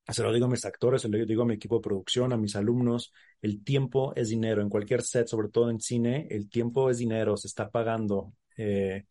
se 0.07 0.23
lo 0.23 0.33
digo 0.33 0.47
a 0.47 0.49
mis 0.49 0.65
actores, 0.65 1.01
se 1.01 1.09
lo 1.09 1.25
digo 1.25 1.43
a 1.43 1.45
mi 1.45 1.53
equipo 1.53 1.75
de 1.75 1.81
producción, 1.81 2.33
a 2.33 2.37
mis 2.37 2.55
alumnos, 2.55 3.13
el 3.41 3.63
tiempo 3.63 4.13
es 4.15 4.29
dinero. 4.29 4.61
En 4.61 4.69
cualquier 4.69 5.01
set, 5.01 5.27
sobre 5.27 5.47
todo 5.47 5.69
en 5.69 5.79
cine, 5.79 6.27
el 6.29 6.49
tiempo 6.49 6.89
es 6.89 6.97
dinero, 6.97 7.37
se 7.37 7.47
está 7.47 7.69
pagando. 7.69 8.33
Eh, 8.57 9.05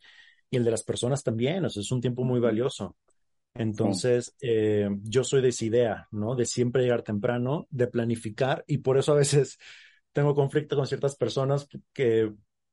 y 0.50 0.56
el 0.56 0.64
de 0.64 0.70
las 0.70 0.84
personas 0.84 1.22
también, 1.22 1.64
o 1.64 1.70
sea, 1.70 1.80
es 1.80 1.90
un 1.90 2.02
tiempo 2.02 2.24
muy 2.24 2.40
valioso. 2.40 2.96
Entonces, 3.54 4.34
eh, 4.40 4.88
yo 5.02 5.24
soy 5.24 5.42
de 5.42 5.48
esa 5.48 5.64
idea, 5.64 6.08
¿no? 6.10 6.34
De 6.34 6.44
siempre 6.44 6.82
llegar 6.82 7.02
temprano, 7.02 7.66
de 7.70 7.86
planificar, 7.86 8.64
y 8.66 8.78
por 8.78 8.98
eso 8.98 9.12
a 9.12 9.16
veces 9.16 9.58
tengo 10.12 10.34
conflicto 10.34 10.76
con 10.76 10.86
ciertas 10.86 11.16
personas 11.16 11.68
que, 11.92 12.32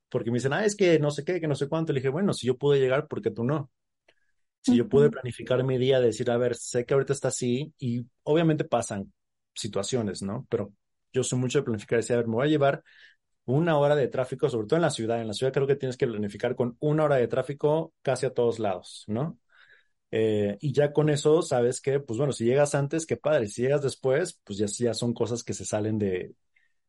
porque 0.09 0.31
me 0.31 0.37
dicen, 0.37 0.53
ah, 0.53 0.65
es 0.65 0.75
que 0.75 0.99
no 0.99 1.11
sé 1.11 1.23
qué, 1.23 1.39
que 1.39 1.47
no 1.47 1.55
sé 1.55 1.67
cuánto. 1.69 1.93
Le 1.93 1.99
dije, 1.99 2.09
bueno, 2.09 2.33
si 2.33 2.47
yo 2.47 2.57
pude 2.57 2.79
llegar, 2.79 3.07
¿por 3.07 3.21
qué 3.21 3.31
tú 3.31 3.43
no? 3.43 3.71
Si 4.61 4.75
yo 4.75 4.89
pude 4.89 5.09
planificar 5.09 5.63
mi 5.63 5.77
día, 5.77 5.99
decir, 5.99 6.29
a 6.31 6.37
ver, 6.37 6.55
sé 6.55 6.85
que 6.85 6.93
ahorita 6.93 7.13
está 7.13 7.29
así, 7.29 7.73
y 7.79 8.05
obviamente 8.23 8.65
pasan 8.65 9.13
situaciones, 9.53 10.21
¿no? 10.21 10.45
Pero 10.49 10.73
yo 11.13 11.23
soy 11.23 11.39
mucho 11.39 11.59
de 11.59 11.63
planificar, 11.65 11.99
decir, 11.99 12.15
a 12.15 12.17
ver, 12.17 12.27
me 12.27 12.35
voy 12.35 12.47
a 12.47 12.49
llevar 12.51 12.83
una 13.45 13.77
hora 13.77 13.95
de 13.95 14.07
tráfico, 14.07 14.49
sobre 14.49 14.67
todo 14.67 14.77
en 14.77 14.83
la 14.83 14.91
ciudad. 14.91 15.21
En 15.21 15.27
la 15.27 15.33
ciudad 15.33 15.53
creo 15.53 15.67
que 15.67 15.75
tienes 15.75 15.97
que 15.97 16.07
planificar 16.07 16.55
con 16.55 16.77
una 16.79 17.05
hora 17.05 17.15
de 17.17 17.27
tráfico 17.27 17.93
casi 18.01 18.25
a 18.25 18.33
todos 18.33 18.59
lados, 18.59 19.05
¿no? 19.07 19.39
Eh, 20.11 20.57
y 20.61 20.73
ya 20.73 20.91
con 20.93 21.09
eso 21.09 21.41
sabes 21.41 21.81
que, 21.81 21.99
pues 21.99 22.17
bueno, 22.17 22.33
si 22.33 22.45
llegas 22.45 22.75
antes, 22.75 23.05
qué 23.05 23.17
padre. 23.17 23.47
Si 23.47 23.61
llegas 23.61 23.81
después, 23.81 24.39
pues 24.43 24.59
ya, 24.59 24.65
ya 24.67 24.93
son 24.93 25.13
cosas 25.13 25.43
que 25.43 25.53
se 25.53 25.65
salen 25.65 25.97
de, 25.99 26.35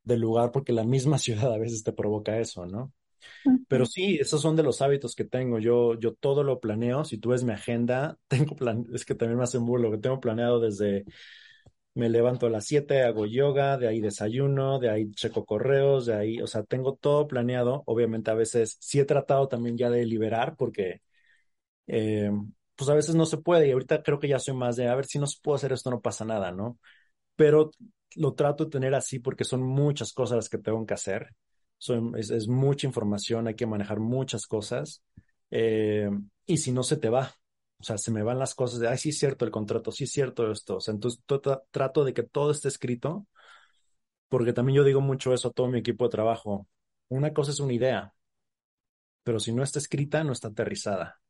del 0.04 0.20
lugar 0.20 0.52
porque 0.52 0.72
la 0.72 0.84
misma 0.84 1.18
ciudad 1.20 1.52
a 1.52 1.58
veces 1.58 1.82
te 1.84 1.92
provoca 1.92 2.38
eso, 2.38 2.66
¿no? 2.66 2.92
Pero 3.68 3.86
sí, 3.86 4.16
esos 4.20 4.42
son 4.42 4.56
de 4.56 4.62
los 4.64 4.82
hábitos 4.82 5.14
que 5.14 5.24
tengo. 5.24 5.58
Yo, 5.60 5.94
yo 5.98 6.14
todo 6.14 6.42
lo 6.44 6.60
planeo. 6.60 7.04
Si 7.04 7.18
tú 7.18 7.30
ves 7.30 7.44
mi 7.44 7.52
agenda, 7.52 8.18
tengo 8.28 8.56
plan, 8.56 8.84
es 8.94 9.04
que 9.04 9.14
también 9.14 9.38
me 9.38 9.44
hacen 9.44 9.64
burlo, 9.66 9.90
que 9.90 9.98
tengo 9.98 10.20
planeado 10.20 10.60
desde 10.60 11.04
me 11.94 12.08
levanto 12.08 12.46
a 12.46 12.50
las 12.50 12.66
7, 12.66 13.02
hago 13.02 13.26
yoga, 13.26 13.76
de 13.76 13.88
ahí 13.88 14.00
desayuno, 14.00 14.78
de 14.78 14.90
ahí 14.90 15.10
checo 15.12 15.44
correos, 15.44 16.06
de 16.06 16.14
ahí, 16.14 16.40
o 16.40 16.46
sea, 16.46 16.62
tengo 16.62 16.94
todo 16.94 17.26
planeado. 17.26 17.82
Obviamente 17.86 18.30
a 18.30 18.34
veces 18.34 18.76
sí 18.80 19.00
he 19.00 19.04
tratado 19.04 19.48
también 19.48 19.76
ya 19.76 19.90
de 19.90 20.06
liberar 20.06 20.56
porque 20.56 21.02
eh, 21.86 22.30
pues 22.76 22.90
a 22.90 22.94
veces 22.94 23.14
no 23.14 23.26
se 23.26 23.38
puede 23.38 23.68
y 23.68 23.72
ahorita 23.72 24.02
creo 24.02 24.18
que 24.20 24.28
ya 24.28 24.38
soy 24.38 24.54
más 24.54 24.76
de, 24.76 24.88
a 24.88 24.94
ver, 24.94 25.06
si 25.06 25.18
no 25.18 25.26
se 25.26 25.38
puede 25.42 25.56
hacer 25.56 25.72
esto 25.72 25.90
no 25.90 26.00
pasa 26.00 26.24
nada, 26.24 26.52
¿no? 26.52 26.78
Pero 27.36 27.72
lo 28.16 28.34
trato 28.34 28.64
de 28.66 28.70
tener 28.70 28.94
así 28.94 29.18
porque 29.20 29.44
son 29.44 29.62
muchas 29.62 30.12
cosas 30.14 30.36
las 30.36 30.48
que 30.50 30.58
tengo 30.58 30.84
que 30.86 30.94
hacer. 30.94 31.34
Son, 31.80 32.14
es, 32.16 32.46
mucha 32.46 32.86
información, 32.86 33.48
hay 33.48 33.54
que 33.54 33.66
manejar 33.66 34.00
muchas 34.00 34.46
cosas. 34.46 35.02
Eh, 35.50 36.10
y 36.44 36.58
si 36.58 36.72
no 36.72 36.82
se 36.82 36.98
te 36.98 37.08
va, 37.08 37.34
o 37.78 37.82
sea, 37.82 37.96
se 37.96 38.10
me 38.10 38.22
van 38.22 38.38
las 38.38 38.54
cosas 38.54 38.80
de, 38.80 38.88
ay, 38.88 38.98
sí 38.98 39.08
es 39.08 39.18
cierto 39.18 39.46
el 39.46 39.50
contrato, 39.50 39.90
sí 39.90 40.04
es 40.04 40.12
cierto 40.12 40.50
esto. 40.52 40.76
O 40.76 40.80
sea, 40.80 40.92
entonces 40.92 41.22
trato 41.70 42.04
de 42.04 42.12
que 42.12 42.22
todo 42.22 42.50
esté 42.50 42.68
escrito, 42.68 43.26
porque 44.28 44.52
también 44.52 44.76
yo 44.76 44.84
digo 44.84 45.00
mucho 45.00 45.32
eso 45.32 45.48
a 45.48 45.52
todo 45.52 45.68
mi 45.68 45.78
equipo 45.78 46.04
de 46.04 46.10
trabajo. 46.10 46.68
Una 47.08 47.32
cosa 47.32 47.52
es 47.52 47.60
una 47.60 47.72
idea, 47.72 48.14
pero 49.22 49.40
si 49.40 49.52
no 49.52 49.62
está 49.62 49.78
escrita, 49.78 50.22
no 50.24 50.32
está 50.32 50.48
aterrizada. 50.48 51.20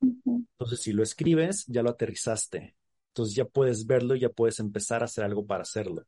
Entonces, 0.00 0.80
si 0.80 0.92
lo 0.92 1.02
escribes, 1.02 1.66
ya 1.66 1.82
lo 1.82 1.90
aterrizaste. 1.90 2.76
Entonces 3.08 3.34
ya 3.34 3.44
puedes 3.44 3.86
verlo 3.86 4.14
y 4.16 4.20
ya 4.20 4.30
puedes 4.30 4.60
empezar 4.60 5.02
a 5.02 5.06
hacer 5.06 5.24
algo 5.24 5.46
para 5.46 5.62
hacerlo. 5.62 6.06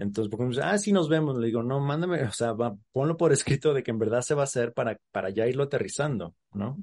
Entonces, 0.00 0.30
porque 0.30 0.44
me 0.44 0.50
dice, 0.50 0.62
ah, 0.62 0.78
sí 0.78 0.92
nos 0.92 1.08
vemos, 1.08 1.36
le 1.36 1.46
digo, 1.46 1.62
no, 1.62 1.78
mándame, 1.78 2.22
o 2.22 2.32
sea, 2.32 2.54
ponlo 2.92 3.16
por 3.16 3.32
escrito 3.32 3.74
de 3.74 3.82
que 3.82 3.90
en 3.90 3.98
verdad 3.98 4.22
se 4.22 4.34
va 4.34 4.42
a 4.42 4.44
hacer 4.44 4.72
para, 4.72 4.98
para 5.12 5.30
ya 5.30 5.46
irlo 5.46 5.64
aterrizando, 5.64 6.34
¿no? 6.52 6.78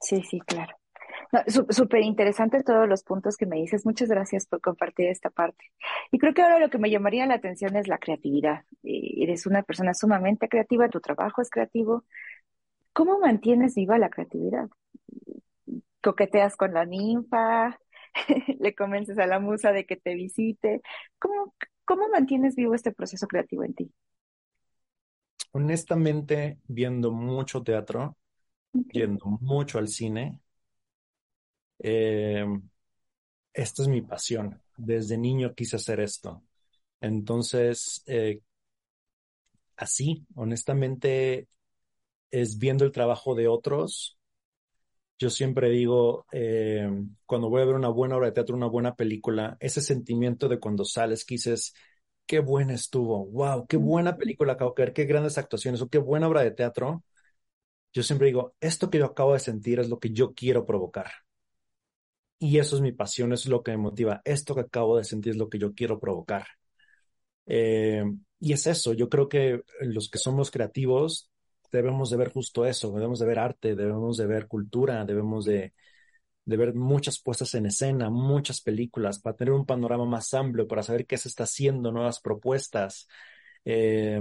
Sí, 0.00 0.22
sí, 0.22 0.40
claro. 0.40 0.76
Súper 1.70 2.02
interesante 2.02 2.62
todos 2.62 2.88
los 2.88 3.02
puntos 3.02 3.36
que 3.36 3.46
me 3.46 3.56
dices. 3.56 3.84
Muchas 3.84 4.08
gracias 4.08 4.46
por 4.46 4.60
compartir 4.60 5.08
esta 5.08 5.30
parte. 5.30 5.72
Y 6.12 6.18
creo 6.18 6.32
que 6.32 6.42
ahora 6.42 6.60
lo 6.60 6.70
que 6.70 6.78
me 6.78 6.90
llamaría 6.90 7.26
la 7.26 7.34
atención 7.34 7.74
es 7.74 7.88
la 7.88 7.98
creatividad. 7.98 8.64
Eh, 8.84 9.22
eres 9.22 9.46
una 9.46 9.64
persona 9.64 9.94
sumamente 9.94 10.48
creativa, 10.48 10.88
tu 10.88 11.00
trabajo 11.00 11.42
es 11.42 11.50
creativo. 11.50 12.04
¿Cómo 12.92 13.18
mantienes 13.18 13.74
viva 13.74 13.98
la 13.98 14.10
creatividad? 14.10 14.68
coqueteas 16.04 16.56
con 16.56 16.74
la 16.74 16.84
ninfa, 16.84 17.78
le 18.60 18.74
convences 18.74 19.18
a 19.18 19.26
la 19.26 19.40
musa 19.40 19.72
de 19.72 19.86
que 19.86 19.96
te 19.96 20.14
visite. 20.14 20.82
¿Cómo, 21.18 21.54
¿Cómo 21.84 22.08
mantienes 22.08 22.56
vivo 22.56 22.74
este 22.74 22.92
proceso 22.92 23.26
creativo 23.28 23.64
en 23.64 23.74
ti? 23.74 23.92
Honestamente, 25.52 26.58
viendo 26.66 27.10
mucho 27.10 27.62
teatro, 27.62 28.18
viendo 28.92 29.26
mucho 29.40 29.78
al 29.78 29.88
cine, 29.88 30.40
eh, 31.78 32.44
esta 33.52 33.82
es 33.82 33.88
mi 33.88 34.02
pasión. 34.02 34.60
Desde 34.76 35.16
niño 35.18 35.54
quise 35.54 35.76
hacer 35.76 36.00
esto. 36.00 36.42
Entonces, 37.00 38.02
eh, 38.06 38.40
así, 39.76 40.26
honestamente, 40.34 41.48
es 42.30 42.58
viendo 42.58 42.84
el 42.84 42.92
trabajo 42.92 43.34
de 43.34 43.48
otros 43.48 44.18
yo 45.24 45.30
siempre 45.30 45.70
digo, 45.70 46.26
eh, 46.32 46.86
cuando 47.24 47.48
voy 47.48 47.62
a 47.62 47.64
ver 47.64 47.76
una 47.76 47.88
buena 47.88 48.16
obra 48.16 48.26
de 48.26 48.32
teatro, 48.32 48.54
una 48.54 48.66
buena 48.66 48.94
película, 48.94 49.56
ese 49.58 49.80
sentimiento 49.80 50.48
de 50.50 50.60
cuando 50.60 50.84
sales 50.84 51.24
que 51.24 51.36
dices, 51.36 51.72
qué 52.26 52.40
buena 52.40 52.74
estuvo, 52.74 53.24
wow, 53.28 53.66
qué 53.66 53.78
buena 53.78 54.18
película 54.18 54.52
acabo 54.52 54.74
de 54.76 54.84
ver, 54.84 54.92
qué 54.92 55.04
grandes 55.06 55.38
actuaciones 55.38 55.80
o 55.80 55.88
qué 55.88 55.96
buena 55.96 56.28
obra 56.28 56.42
de 56.42 56.50
teatro. 56.50 57.04
Yo 57.94 58.02
siempre 58.02 58.28
digo, 58.28 58.54
esto 58.60 58.90
que 58.90 58.98
yo 58.98 59.06
acabo 59.06 59.32
de 59.34 59.40
sentir 59.40 59.80
es 59.80 59.88
lo 59.88 59.98
que 59.98 60.10
yo 60.12 60.34
quiero 60.34 60.66
provocar. 60.66 61.10
Y 62.38 62.58
eso 62.58 62.76
es 62.76 62.82
mi 62.82 62.92
pasión, 62.92 63.32
es 63.32 63.46
lo 63.46 63.62
que 63.62 63.70
me 63.72 63.78
motiva. 63.78 64.20
Esto 64.24 64.54
que 64.54 64.60
acabo 64.62 64.98
de 64.98 65.04
sentir 65.04 65.32
es 65.32 65.38
lo 65.38 65.48
que 65.48 65.58
yo 65.58 65.72
quiero 65.74 65.98
provocar. 66.00 66.46
Eh, 67.46 68.04
y 68.40 68.52
es 68.52 68.66
eso, 68.66 68.92
yo 68.92 69.08
creo 69.08 69.28
que 69.28 69.62
los 69.80 70.10
que 70.10 70.18
somos 70.18 70.50
creativos 70.50 71.30
debemos 71.78 72.10
de 72.10 72.16
ver 72.16 72.32
justo 72.32 72.66
eso, 72.66 72.92
debemos 72.92 73.18
de 73.20 73.26
ver 73.26 73.38
arte, 73.38 73.74
debemos 73.76 74.16
de 74.16 74.26
ver 74.26 74.46
cultura, 74.48 75.04
debemos 75.04 75.44
de, 75.44 75.74
de 76.44 76.56
ver 76.56 76.74
muchas 76.74 77.20
puestas 77.20 77.54
en 77.54 77.66
escena, 77.66 78.10
muchas 78.10 78.60
películas, 78.60 79.18
para 79.20 79.36
tener 79.36 79.54
un 79.54 79.66
panorama 79.66 80.04
más 80.06 80.34
amplio, 80.34 80.68
para 80.68 80.82
saber 80.82 81.06
qué 81.06 81.16
se 81.18 81.28
está 81.28 81.44
haciendo, 81.44 81.92
nuevas 81.92 82.20
propuestas. 82.20 83.08
Eh, 83.64 84.20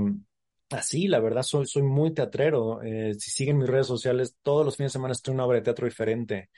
así, 0.69 1.07
la 1.07 1.19
verdad, 1.19 1.43
soy, 1.43 1.65
soy 1.67 1.83
muy 1.83 2.13
teatrero. 2.13 2.81
Eh, 2.83 3.13
si 3.15 3.31
siguen 3.31 3.57
mis 3.59 3.67
redes 3.69 3.87
sociales, 3.87 4.37
todos 4.41 4.65
los 4.65 4.77
fines 4.77 4.91
de 4.91 4.97
semana 4.99 5.11
estoy 5.13 5.31
en 5.33 5.35
una 5.37 5.45
obra 5.45 5.57
de 5.57 5.63
teatro 5.63 5.85
diferente. 5.85 6.49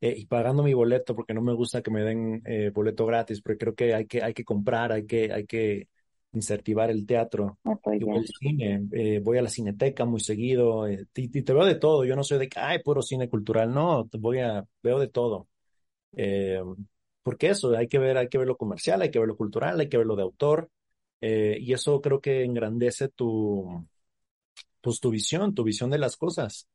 Eh, 0.00 0.14
y 0.18 0.26
pagando 0.26 0.62
mi 0.62 0.74
boleto, 0.74 1.14
porque 1.16 1.34
no 1.34 1.42
me 1.42 1.54
gusta 1.54 1.82
que 1.82 1.90
me 1.90 2.02
den 2.02 2.42
boleto 2.74 3.06
gratis, 3.06 3.40
porque 3.42 3.58
creo 3.58 3.74
que 3.74 3.94
hay 3.94 4.06
que, 4.06 4.22
hay 4.22 4.34
que 4.34 4.44
comprar, 4.44 4.92
hay 4.92 5.06
que, 5.06 5.32
hay 5.32 5.46
que 5.46 5.88
incentivar 6.32 6.90
el 6.90 7.06
teatro. 7.06 7.58
Igual 7.92 8.18
el 8.18 8.26
cine, 8.26 8.88
eh, 8.92 9.20
voy 9.20 9.38
a 9.38 9.42
la 9.42 9.48
cineteca 9.48 10.04
muy 10.04 10.20
seguido 10.20 10.86
eh, 10.86 11.06
y, 11.14 11.28
te 11.28 11.52
veo 11.52 11.64
de 11.64 11.74
todo. 11.74 12.04
Yo 12.04 12.16
no 12.16 12.24
soy 12.24 12.38
de 12.38 12.48
que, 12.48 12.58
ay, 12.58 12.82
puro 12.82 13.02
cine 13.02 13.28
cultural. 13.28 13.72
No, 13.72 14.06
te 14.08 14.18
voy 14.18 14.40
a, 14.40 14.64
veo 14.82 14.98
de 14.98 15.08
todo. 15.08 15.48
Eh, 16.12 16.60
porque 17.22 17.48
eso, 17.48 17.76
hay 17.76 17.88
que 17.88 17.98
ver, 17.98 18.16
hay 18.16 18.28
que 18.28 18.38
ver 18.38 18.46
lo 18.46 18.56
comercial, 18.56 19.02
hay 19.02 19.10
que 19.10 19.18
ver 19.18 19.28
lo 19.28 19.36
cultural, 19.36 19.78
hay 19.78 19.88
que 19.88 19.98
ver 19.98 20.06
lo 20.06 20.16
de 20.16 20.22
autor. 20.22 20.70
y 21.20 21.72
eso 21.72 22.00
creo 22.00 22.20
que 22.20 22.44
engrandece 22.44 23.08
tu, 23.08 23.86
pues 24.80 25.00
tu 25.00 25.10
visión, 25.10 25.54
tu 25.54 25.64
visión 25.64 25.90
de 25.90 25.98
las 25.98 26.16
cosas. 26.16 26.66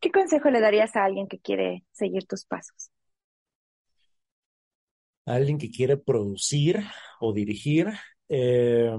¿Qué 0.00 0.10
consejo 0.10 0.50
le 0.50 0.60
darías 0.60 0.94
a 0.96 1.04
alguien 1.04 1.26
que 1.28 1.38
quiere 1.38 1.84
seguir 1.92 2.26
tus 2.26 2.44
pasos? 2.44 2.90
Alguien 5.26 5.58
que 5.58 5.70
quiere 5.70 5.96
producir 5.96 6.80
o 7.20 7.32
dirigir, 7.32 7.88
eh, 8.28 8.90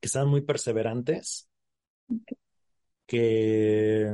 que 0.00 0.08
sean 0.08 0.28
muy 0.28 0.42
perseverantes, 0.42 1.48
que, 3.06 4.12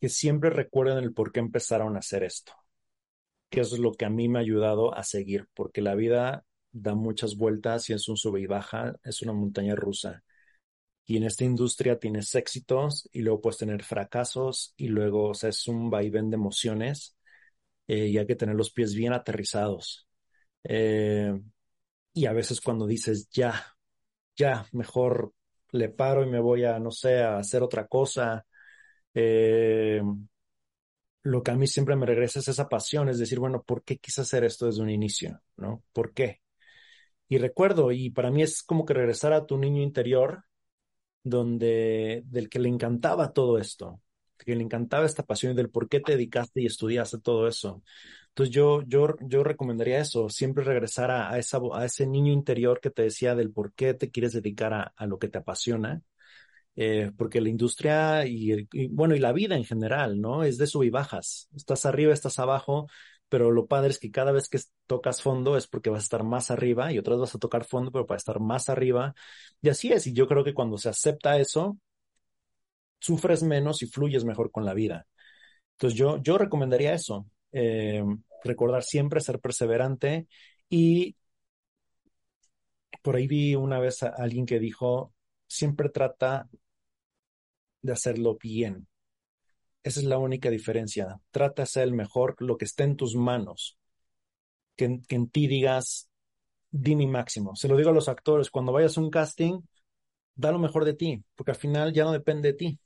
que 0.00 0.08
siempre 0.08 0.50
recuerden 0.50 0.98
el 0.98 1.12
por 1.14 1.32
qué 1.32 1.40
empezaron 1.40 1.96
a 1.96 2.00
hacer 2.00 2.22
esto, 2.24 2.52
que 3.50 3.60
eso 3.60 3.76
es 3.76 3.80
lo 3.80 3.92
que 3.94 4.04
a 4.04 4.10
mí 4.10 4.28
me 4.28 4.38
ha 4.38 4.42
ayudado 4.42 4.94
a 4.94 5.04
seguir, 5.04 5.48
porque 5.54 5.82
la 5.82 5.94
vida 5.94 6.44
da 6.72 6.94
muchas 6.94 7.36
vueltas 7.36 7.88
y 7.90 7.94
es 7.94 8.08
un 8.08 8.16
sube 8.16 8.40
y 8.40 8.46
baja, 8.46 8.96
es 9.04 9.22
una 9.22 9.32
montaña 9.32 9.74
rusa. 9.74 10.24
Y 11.06 11.18
en 11.18 11.24
esta 11.24 11.44
industria 11.44 11.98
tienes 12.00 12.34
éxitos 12.34 13.08
y 13.12 13.22
luego 13.22 13.42
puedes 13.42 13.58
tener 13.58 13.82
fracasos 13.84 14.74
y 14.76 14.88
luego, 14.88 15.30
o 15.30 15.34
sea, 15.34 15.50
es 15.50 15.68
un 15.68 15.90
vaivén 15.90 16.30
de 16.30 16.36
emociones 16.36 17.15
eh, 17.88 18.06
y 18.08 18.18
hay 18.18 18.26
que 18.26 18.36
tener 18.36 18.54
los 18.54 18.70
pies 18.72 18.94
bien 18.94 19.12
aterrizados. 19.12 20.08
Eh, 20.64 21.32
y 22.12 22.26
a 22.26 22.32
veces 22.32 22.60
cuando 22.60 22.86
dices, 22.86 23.28
ya, 23.30 23.76
ya, 24.36 24.66
mejor 24.72 25.32
le 25.72 25.88
paro 25.90 26.24
y 26.24 26.30
me 26.30 26.40
voy 26.40 26.64
a, 26.64 26.78
no 26.78 26.90
sé, 26.90 27.20
a 27.22 27.38
hacer 27.38 27.62
otra 27.62 27.86
cosa. 27.86 28.46
Eh, 29.14 30.02
lo 31.22 31.42
que 31.42 31.50
a 31.50 31.56
mí 31.56 31.66
siempre 31.66 31.96
me 31.96 32.06
regresa 32.06 32.38
es 32.38 32.48
esa 32.48 32.68
pasión, 32.68 33.08
es 33.08 33.18
decir, 33.18 33.38
bueno, 33.40 33.62
¿por 33.62 33.82
qué 33.84 33.98
quise 33.98 34.20
hacer 34.22 34.44
esto 34.44 34.66
desde 34.66 34.82
un 34.82 34.90
inicio? 34.90 35.42
¿No? 35.56 35.82
¿Por 35.92 36.14
qué? 36.14 36.40
Y 37.28 37.38
recuerdo, 37.38 37.92
y 37.92 38.10
para 38.10 38.30
mí 38.30 38.42
es 38.42 38.62
como 38.62 38.84
que 38.84 38.94
regresar 38.94 39.32
a 39.32 39.46
tu 39.46 39.58
niño 39.58 39.82
interior, 39.82 40.44
donde, 41.24 42.22
del 42.26 42.48
que 42.48 42.60
le 42.60 42.68
encantaba 42.68 43.32
todo 43.32 43.58
esto, 43.58 44.00
que 44.38 44.54
le 44.54 44.62
encantaba 44.62 45.06
esta 45.06 45.24
pasión 45.24 45.52
y 45.52 45.56
del 45.56 45.70
por 45.70 45.88
qué 45.88 46.00
te 46.00 46.12
dedicaste 46.12 46.62
y 46.62 46.66
estudiaste 46.66 47.18
todo 47.20 47.48
eso. 47.48 47.82
Entonces 48.28 48.54
yo, 48.54 48.82
yo, 48.86 49.16
yo 49.20 49.44
recomendaría 49.44 50.00
eso, 50.00 50.28
siempre 50.28 50.64
regresar 50.64 51.10
a, 51.10 51.38
esa, 51.38 51.58
a 51.74 51.84
ese 51.84 52.06
niño 52.06 52.32
interior 52.32 52.80
que 52.80 52.90
te 52.90 53.02
decía 53.02 53.34
del 53.34 53.50
por 53.52 53.72
qué 53.72 53.94
te 53.94 54.10
quieres 54.10 54.32
dedicar 54.32 54.74
a, 54.74 54.92
a 54.96 55.06
lo 55.06 55.18
que 55.18 55.28
te 55.28 55.38
apasiona. 55.38 56.02
Eh, 56.78 57.10
porque 57.16 57.40
la 57.40 57.48
industria 57.48 58.26
y, 58.26 58.68
bueno, 58.90 59.14
y 59.14 59.18
la 59.18 59.32
vida 59.32 59.56
en 59.56 59.64
general, 59.64 60.20
¿no? 60.20 60.44
Es 60.44 60.58
de 60.58 60.66
sub 60.66 60.82
y 60.84 60.90
bajas. 60.90 61.48
Estás 61.56 61.86
arriba, 61.86 62.12
estás 62.12 62.38
abajo, 62.38 62.86
pero 63.28 63.50
lo 63.50 63.66
padre 63.66 63.90
es 63.90 63.98
que 63.98 64.10
cada 64.10 64.30
vez 64.32 64.48
que 64.48 64.58
tocas 64.86 65.22
fondo 65.22 65.56
es 65.56 65.66
porque 65.66 65.88
vas 65.90 66.00
a 66.00 66.04
estar 66.04 66.22
más 66.22 66.50
arriba 66.50 66.92
y 66.92 66.98
otras 66.98 67.18
vas 67.18 67.34
a 67.34 67.38
tocar 67.38 67.64
fondo, 67.64 67.90
pero 67.90 68.06
para 68.06 68.18
estar 68.18 68.40
más 68.40 68.68
arriba. 68.68 69.14
Y 69.62 69.70
así 69.70 69.90
es. 69.92 70.06
Y 70.06 70.12
yo 70.12 70.28
creo 70.28 70.44
que 70.44 70.52
cuando 70.54 70.76
se 70.78 70.90
acepta 70.90 71.38
eso, 71.38 71.78
sufres 73.06 73.42
menos 73.42 73.82
y 73.82 73.86
fluyes 73.86 74.24
mejor 74.24 74.50
con 74.50 74.64
la 74.64 74.74
vida. 74.74 75.06
Entonces 75.74 75.98
yo, 75.98 76.18
yo 76.22 76.38
recomendaría 76.38 76.94
eso, 76.94 77.26
eh, 77.52 78.04
recordar 78.44 78.82
siempre 78.82 79.20
ser 79.20 79.40
perseverante 79.40 80.28
y 80.68 81.16
por 83.02 83.16
ahí 83.16 83.26
vi 83.26 83.54
una 83.54 83.78
vez 83.78 84.02
a 84.02 84.08
alguien 84.08 84.46
que 84.46 84.58
dijo, 84.58 85.12
siempre 85.46 85.88
trata 85.88 86.48
de 87.82 87.92
hacerlo 87.92 88.36
bien. 88.36 88.86
Esa 89.82 90.00
es 90.00 90.06
la 90.06 90.18
única 90.18 90.50
diferencia. 90.50 91.20
Trata 91.30 91.62
de 91.62 91.66
ser 91.66 91.84
el 91.84 91.94
mejor, 91.94 92.36
lo 92.40 92.56
que 92.58 92.64
esté 92.66 92.84
en 92.84 92.96
tus 92.96 93.14
manos. 93.16 93.78
Que, 94.76 95.00
que 95.08 95.16
en 95.16 95.28
ti 95.30 95.46
digas, 95.46 96.08
di 96.70 96.96
mi 96.96 97.06
máximo. 97.06 97.56
Se 97.56 97.68
lo 97.68 97.76
digo 97.76 97.90
a 97.90 97.94
los 97.94 98.08
actores, 98.08 98.50
cuando 98.50 98.72
vayas 98.72 98.98
a 98.98 99.00
un 99.02 99.10
casting, 99.10 99.60
da 100.34 100.52
lo 100.52 100.58
mejor 100.60 100.84
de 100.84 100.94
ti, 100.94 101.24
porque 101.36 101.52
al 101.52 101.58
final 101.58 101.92
ya 101.92 102.04
no 102.04 102.12
depende 102.12 102.52
de 102.52 102.58
ti. 102.58 102.80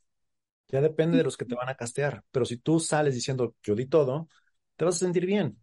Ya 0.73 0.81
depende 0.81 1.19
de 1.19 1.25
los 1.25 1.37
que 1.37 1.45
te 1.45 1.55
van 1.55 1.69
a 1.69 1.75
castear. 1.75 2.25
Pero 2.31 2.45
si 2.45 2.57
tú 2.59 2.79
sales 2.81 3.15
diciendo, 3.15 3.55
yo 3.63 3.75
di 3.75 3.87
todo, 3.87 4.29
te 4.77 4.85
vas 4.85 4.97
a 4.97 4.99
sentir 5.01 5.27
bien. 5.27 5.61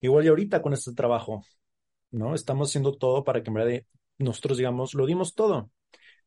Igual 0.00 0.24
y 0.26 0.28
ahorita 0.28 0.60
con 0.62 0.72
este 0.74 0.92
trabajo, 0.92 1.44
¿no? 2.10 2.34
Estamos 2.34 2.70
haciendo 2.70 2.94
todo 2.96 3.24
para 3.24 3.42
que 3.42 3.50
en 3.50 3.86
nosotros 4.18 4.58
digamos, 4.58 4.94
lo 4.94 5.06
dimos 5.06 5.34
todo. 5.34 5.70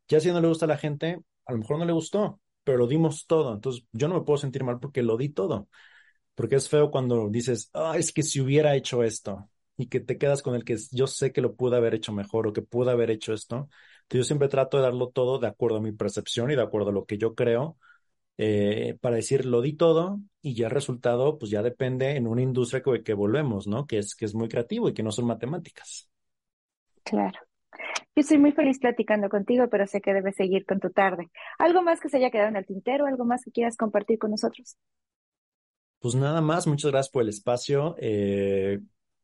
Ya 0.07 0.19
si 0.21 0.31
no 0.31 0.41
le 0.41 0.47
gusta 0.49 0.65
a 0.65 0.69
la 0.69 0.77
gente, 0.77 1.19
a 1.45 1.53
lo 1.53 1.59
mejor 1.59 1.79
no 1.79 1.85
le 1.85 1.93
gustó, 1.93 2.41
pero 2.63 2.77
lo 2.79 2.87
dimos 2.87 3.27
todo. 3.27 3.53
Entonces 3.55 3.85
yo 3.93 4.07
no 4.09 4.15
me 4.15 4.21
puedo 4.23 4.37
sentir 4.37 4.63
mal 4.63 4.79
porque 4.79 5.03
lo 5.03 5.17
di 5.17 5.29
todo. 5.29 5.69
Porque 6.35 6.55
es 6.55 6.69
feo 6.69 6.89
cuando 6.91 7.29
dices, 7.29 7.69
ah, 7.73 7.95
es 7.97 8.11
que 8.11 8.23
si 8.23 8.41
hubiera 8.41 8.75
hecho 8.75 9.03
esto 9.03 9.49
y 9.77 9.87
que 9.87 9.99
te 9.99 10.17
quedas 10.17 10.41
con 10.41 10.55
el 10.55 10.63
que 10.63 10.77
yo 10.91 11.07
sé 11.07 11.31
que 11.31 11.41
lo 11.41 11.55
pude 11.55 11.77
haber 11.77 11.93
hecho 11.95 12.11
mejor 12.11 12.47
o 12.47 12.53
que 12.53 12.61
pude 12.61 12.91
haber 12.91 13.11
hecho 13.11 13.33
esto. 13.33 13.69
Entonces 14.03 14.19
yo 14.19 14.23
siempre 14.23 14.47
trato 14.47 14.77
de 14.77 14.83
darlo 14.83 15.09
todo 15.09 15.39
de 15.39 15.47
acuerdo 15.47 15.77
a 15.77 15.81
mi 15.81 15.91
percepción 15.91 16.51
y 16.51 16.55
de 16.55 16.61
acuerdo 16.63 16.89
a 16.89 16.93
lo 16.93 17.05
que 17.05 17.17
yo 17.17 17.35
creo 17.35 17.77
eh, 18.37 18.97
para 19.01 19.17
decir 19.17 19.45
lo 19.45 19.61
di 19.61 19.73
todo 19.73 20.19
y 20.41 20.55
ya 20.55 20.67
el 20.67 20.71
resultado 20.71 21.37
pues 21.37 21.51
ya 21.51 21.61
depende 21.61 22.15
en 22.15 22.27
una 22.27 22.41
industria 22.41 22.81
que, 22.81 23.03
que 23.03 23.13
volvemos, 23.13 23.67
¿no? 23.67 23.85
Que 23.85 23.99
es, 23.99 24.15
que 24.15 24.25
es 24.25 24.33
muy 24.35 24.49
creativo 24.49 24.89
y 24.89 24.93
que 24.93 25.03
no 25.03 25.11
son 25.11 25.25
matemáticas. 25.25 26.09
Claro. 27.03 27.39
Yo 28.15 28.21
estoy 28.21 28.37
muy 28.37 28.51
feliz 28.51 28.79
platicando 28.79 29.27
contigo, 29.27 29.67
pero 29.69 29.87
sé 29.87 29.99
que 30.01 30.13
debes 30.13 30.35
seguir 30.35 30.65
con 30.65 30.79
tu 30.79 30.91
tarde. 30.91 31.29
¿Algo 31.57 31.81
más 31.81 31.99
que 31.99 32.09
se 32.09 32.17
haya 32.17 32.29
quedado 32.29 32.49
en 32.49 32.55
el 32.57 32.65
tintero? 32.65 33.05
¿Algo 33.07 33.25
más 33.25 33.43
que 33.43 33.51
quieras 33.51 33.75
compartir 33.75 34.19
con 34.19 34.31
nosotros? 34.31 34.77
Pues 35.99 36.15
nada 36.15 36.41
más, 36.41 36.67
muchas 36.67 36.91
gracias 36.91 37.11
por 37.11 37.23
el 37.23 37.29
espacio. 37.29 37.95
Eh, 37.97 38.79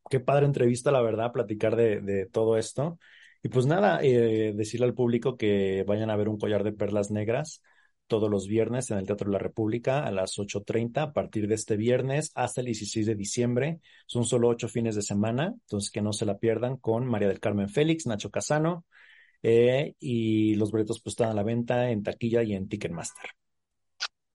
qué 0.09 0.19
padre 0.19 0.45
entrevista, 0.45 0.91
la 0.91 1.01
verdad, 1.01 1.31
platicar 1.31 1.75
de, 1.75 2.01
de 2.01 2.25
todo 2.25 2.57
esto. 2.57 2.97
Y 3.43 3.49
pues 3.49 3.65
nada, 3.65 3.99
eh, 4.01 4.53
decirle 4.55 4.87
al 4.87 4.93
público 4.93 5.37
que 5.37 5.83
vayan 5.87 6.09
a 6.09 6.15
ver 6.15 6.27
un 6.27 6.37
collar 6.39 6.63
de 6.63 6.73
perlas 6.73 7.11
negras 7.11 7.61
todos 8.09 8.29
los 8.29 8.47
viernes 8.47 8.91
en 8.91 8.97
el 8.97 9.05
Teatro 9.05 9.27
de 9.27 9.33
la 9.33 9.39
República 9.39 10.03
a 10.03 10.11
las 10.11 10.37
8.30 10.37 11.01
a 11.01 11.13
partir 11.13 11.47
de 11.47 11.55
este 11.55 11.77
viernes 11.77 12.33
hasta 12.35 12.59
el 12.59 12.65
16 12.65 13.05
de 13.05 13.15
diciembre. 13.15 13.79
Son 14.05 14.25
solo 14.25 14.49
ocho 14.49 14.67
fines 14.67 14.95
de 14.95 15.01
semana, 15.01 15.53
entonces 15.61 15.91
que 15.91 16.01
no 16.01 16.11
se 16.11 16.25
la 16.25 16.37
pierdan 16.37 16.75
con 16.75 17.05
María 17.05 17.29
del 17.29 17.39
Carmen 17.39 17.69
Félix, 17.69 18.05
Nacho 18.05 18.31
Casano 18.31 18.83
eh, 19.43 19.93
y 19.99 20.55
los 20.55 20.71
boletos 20.71 21.01
pues 21.01 21.13
están 21.13 21.29
a 21.29 21.33
la 21.33 21.43
venta 21.43 21.89
en 21.89 22.03
taquilla 22.03 22.43
y 22.43 22.53
en 22.53 22.67
Ticketmaster. 22.67 23.29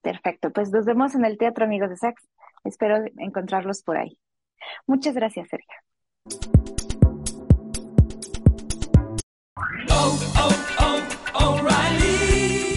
Perfecto, 0.01 0.51
pues 0.51 0.71
nos 0.71 0.85
vemos 0.85 1.13
en 1.13 1.25
el 1.25 1.37
Teatro 1.37 1.65
Amigos 1.65 1.89
de 1.89 1.97
Sax. 1.97 2.23
Espero 2.63 3.03
encontrarlos 3.17 3.83
por 3.83 3.97
ahí. 3.97 4.17
Muchas 4.87 5.13
gracias, 5.13 5.49
Sergio. 5.49 5.75
Oh, 9.89 10.19
oh, 10.37 10.49
oh, 10.71 10.74